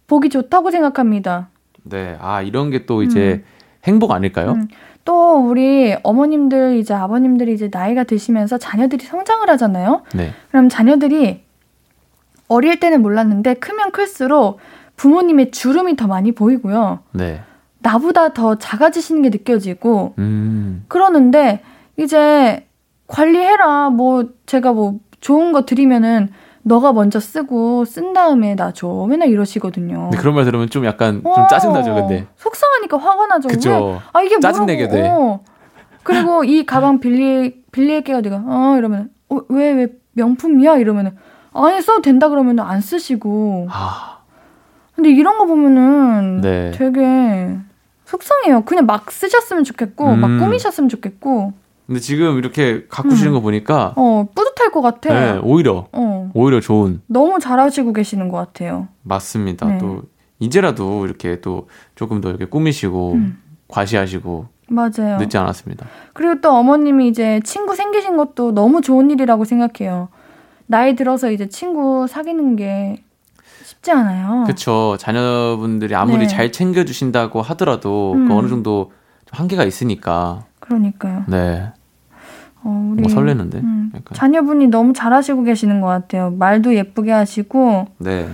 [0.08, 1.50] 보기 좋다고 생각합니다.
[1.90, 2.18] 네.
[2.20, 3.44] 아 이런 게 또 이제
[3.84, 4.54] 행복 아닐까요?
[4.54, 4.68] 음.
[5.06, 10.04] 또 우리 어머님들 이제 아버님들이 이제 나이가 드시면서 자녀들이 성장을 하잖아요.
[10.14, 10.34] 네.
[10.50, 11.44] 그럼 자녀들이
[12.50, 14.60] 어릴 때는 몰랐는데 크면 클수록
[14.98, 17.00] 부모님의 주름이 더 많이 보이고요.
[17.14, 17.42] 네.
[17.80, 20.84] 나보다 더 작아지시는 게 느껴지고 음.
[20.88, 21.62] 그러는데
[21.96, 22.66] 이제
[23.08, 26.30] 관리해라 뭐 제가 뭐 좋은 거 드리면은
[26.68, 29.06] 너가 먼저 쓰고 쓴 다음에 나 줘.
[29.10, 30.10] 맨날 이러시거든요.
[30.18, 32.28] 그런 말 들으면 좀 약간 좀 어, 짜증나죠, 근데.
[32.36, 33.48] 속상하니까 화가 나죠.
[33.50, 33.56] 왜?
[33.56, 34.02] 그쵸.
[34.12, 34.88] 아 이게 짜증내게.
[34.90, 35.08] 돼.
[35.10, 35.40] 어.
[36.04, 38.22] 그리고 이 가방 빌리 빌릴게요.
[38.22, 41.12] 내가 어 이러면 어 왜 왜 명품이야 이러면은
[41.54, 43.68] 아니 써도 된다 그러면은 안 쓰시고.
[43.70, 44.18] 아,
[44.96, 46.72] 근데 이런 거 보면은 네.
[46.72, 47.56] 되게
[48.06, 48.64] 속상해요.
[48.66, 50.40] 그냥 막 쓰셨으면 좋겠고 막 음.
[50.40, 51.54] 꾸미셨으면 좋겠고
[51.88, 53.34] 근데 지금 이렇게 가꾸시는 음.
[53.36, 55.10] 거 보니까 어 뿌듯할 것 같아.
[55.14, 58.90] 네, 오히려 어 오히려 좋은 너무 잘하시고 계시는 것 같아요.
[59.04, 59.66] 맞습니다.
[59.66, 59.78] 네.
[59.78, 60.04] 또
[60.40, 63.42] 이제라도 이렇게 또 조금 더 이렇게 꾸미시고 음.
[63.70, 65.18] 과시하시고 맞아요.
[65.18, 65.86] 늦지 않았습니다.
[66.14, 70.10] 그리고 또 어머님이 이제 친구 생기신 것도 너무 좋은 일이라고 생각해요.
[70.66, 73.02] 나이 들어서 이제 친구 사귀는 게
[73.64, 74.44] 쉽지 않아요.
[74.44, 74.98] 그렇죠.
[75.00, 76.28] 자녀분들이 아무리 네.
[76.28, 78.28] 잘 챙겨주신다고 하더라도 음.
[78.28, 78.92] 그 어느 정도
[79.26, 80.44] 좀 한계가 있으니까.
[80.60, 81.24] 그러니까요.
[81.28, 81.72] 네.
[82.68, 83.60] 어, 우리 설레는데.
[83.60, 83.92] 음.
[84.14, 86.32] 자녀분이 너무 잘하시고 계시는 것 같아요.
[86.32, 88.28] 말도 예쁘게 하시고 네.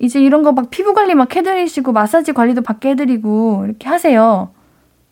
[0.00, 4.48] 이제 이런 거 막 피부 관리 막 해드리시고 마사지 관리도 받게 해드리고 이렇게 하세요.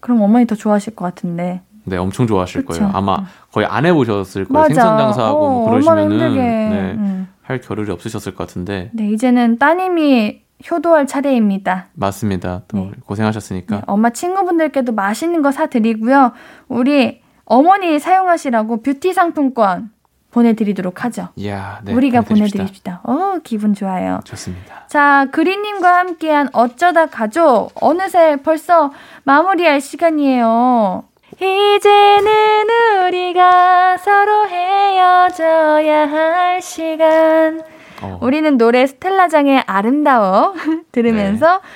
[0.01, 1.61] 그럼 어머니 더 좋아하실 것 같은데.
[1.85, 2.81] 네, 엄청 좋아하실 그쵸?
[2.81, 2.93] 거예요.
[2.97, 3.19] 아마
[3.53, 4.63] 거의 안 해보셨을 거예요.
[4.63, 4.75] 맞아.
[4.75, 6.41] 생선 장사하고 어, 뭐 그러시면은 힘들게.
[6.41, 7.29] 네, 음.
[7.43, 10.41] 할 겨를이 없으셨을 것 같은데 네, 이제는 따님이
[10.71, 11.89] 효도할 차례입니다.
[11.95, 12.63] 맞습니다.
[12.69, 12.91] 또 네.
[13.05, 16.33] 고생하셨으니까 네, 엄마 친구분들께도 맛있는 거 사드리고요.
[16.69, 19.91] 우리 어머니 사용하시라고 뷰티 상품권
[20.33, 21.29] 보내드리도록 하죠.
[21.37, 23.01] 이야, 네, 우리가 보내드립시다.
[23.01, 23.01] 보내드립시다.
[23.05, 24.21] 어, 기분 좋아요.
[24.25, 24.85] 좋습니다.
[24.89, 27.71] 자, 그린님과 함께한 어쩌다 가족.
[27.81, 28.93] 어느새 벌써
[29.25, 31.05] 마무리할 시간이에요.
[31.37, 37.63] 이제는 우리가 서로 헤어져야 할 시간.
[38.03, 40.55] 어, 우리는 노래 스텔라장의 아름다워
[40.93, 41.69] 들으면서 네,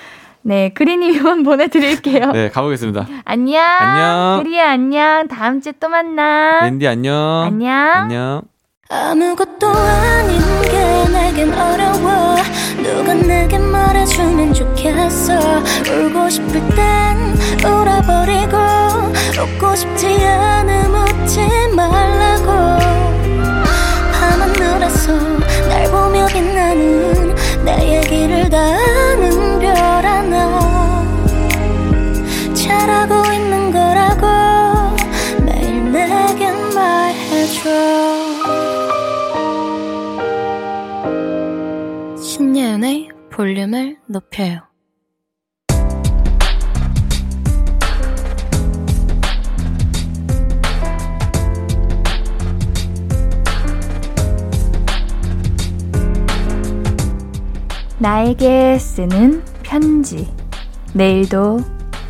[0.75, 2.33] 그린님 한 보내드릴게요.
[2.33, 3.07] 네, 가보겠습니다.
[3.25, 3.63] 안녕.
[3.63, 4.43] 안녕.
[4.43, 5.29] 그리야 안녕.
[5.29, 6.61] 다음 주에 또 만나.
[6.63, 7.15] 랜디 안녕.
[7.45, 7.71] 안녕.
[7.73, 8.43] 안녕.
[8.93, 12.35] 아무것도 아닌 게 내겐 어려워
[12.83, 15.39] 누가 내게 말해주면 좋겠어
[15.89, 18.57] 울고 싶을 땐 울어버리고
[19.41, 21.41] 웃고 싶지 않음 웃지
[21.77, 22.51] 말라고
[24.13, 25.13] 밤하늘에서
[25.69, 27.35] 날 보며 빛나는
[27.65, 29.60] 내 얘기를 다 아는
[33.01, 34.27] 하고 있는 거라고
[35.47, 37.71] 매일 내게 말해줘
[42.23, 44.61] 신예은의 볼륨을 높여요.
[57.99, 60.31] 나에게 쓰는 편지.
[60.93, 61.61] 내일도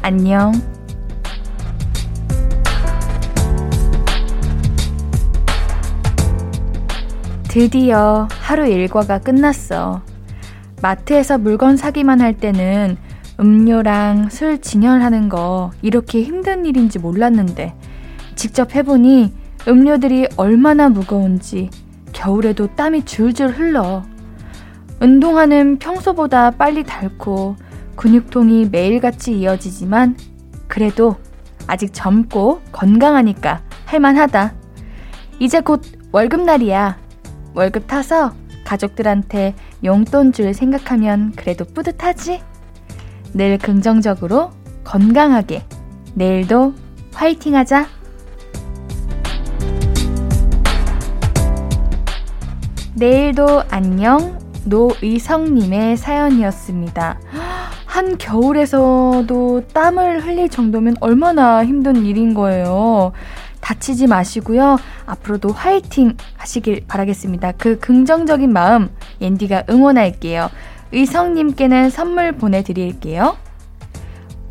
[0.03, 0.80] 안녕.
[7.51, 10.03] 드디어 하루 일과가 끝났어.
[10.83, 12.97] 마트에서 물건 사기만 할 때는
[13.41, 17.75] 음료랑 술 진열하는 거 이렇게 힘든 일인지 몰랐는데
[18.37, 19.35] 직접 해보니
[19.67, 21.71] 음료들이 얼마나 무거운지
[22.13, 24.05] 겨울에도 땀이 줄줄 흘러.
[25.01, 27.57] 운동화는 평소보다 빨리 닳고
[27.97, 30.17] 근육통이 매일같이 이어지지만
[30.69, 31.17] 그래도
[31.67, 34.55] 아직 젊고 건강하니까 할만하다.
[35.41, 35.83] 이제 곧
[36.13, 37.10] 월급날이야.
[37.55, 38.33] 월급 타서
[38.65, 42.41] 가족들한테 용돈 줄 생각하면 그래도 뿌듯하지?
[43.35, 44.51] 늘 긍정적으로
[44.85, 45.65] 건강하게
[46.15, 46.75] 내일도
[47.13, 47.87] 화이팅 하자.
[52.95, 57.19] 내일도 안녕 노의성님의 사연이었습니다.
[57.87, 63.13] 한 겨울에서도 땀을 흘릴 정도면 얼마나 힘든 일인 거예요.
[63.61, 64.79] 다치지 마시고요.
[65.07, 67.53] 앞으로도 화이팅 하시길 바라겠습니다.
[67.53, 68.91] 그 긍정적인 마음
[69.21, 70.51] 옌디가 응원할게요.
[70.93, 73.37] 의성님께는 선물 보내드릴게요.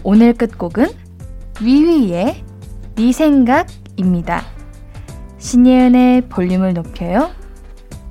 [0.03, 0.87] 오늘 끝곡은
[1.61, 2.43] 위위의
[2.95, 4.43] 네 생각입니다.
[5.37, 7.31] 신예은의 볼륨을 높여요.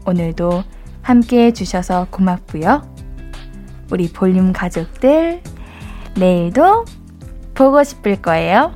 [0.06, 0.64] 오늘도
[1.02, 2.82] 함께 해주셔서 고맙고요.
[3.90, 5.42] 우리 볼륨 가족들,
[6.16, 6.84] 내일도
[7.54, 8.74] 보고 싶을 거예요.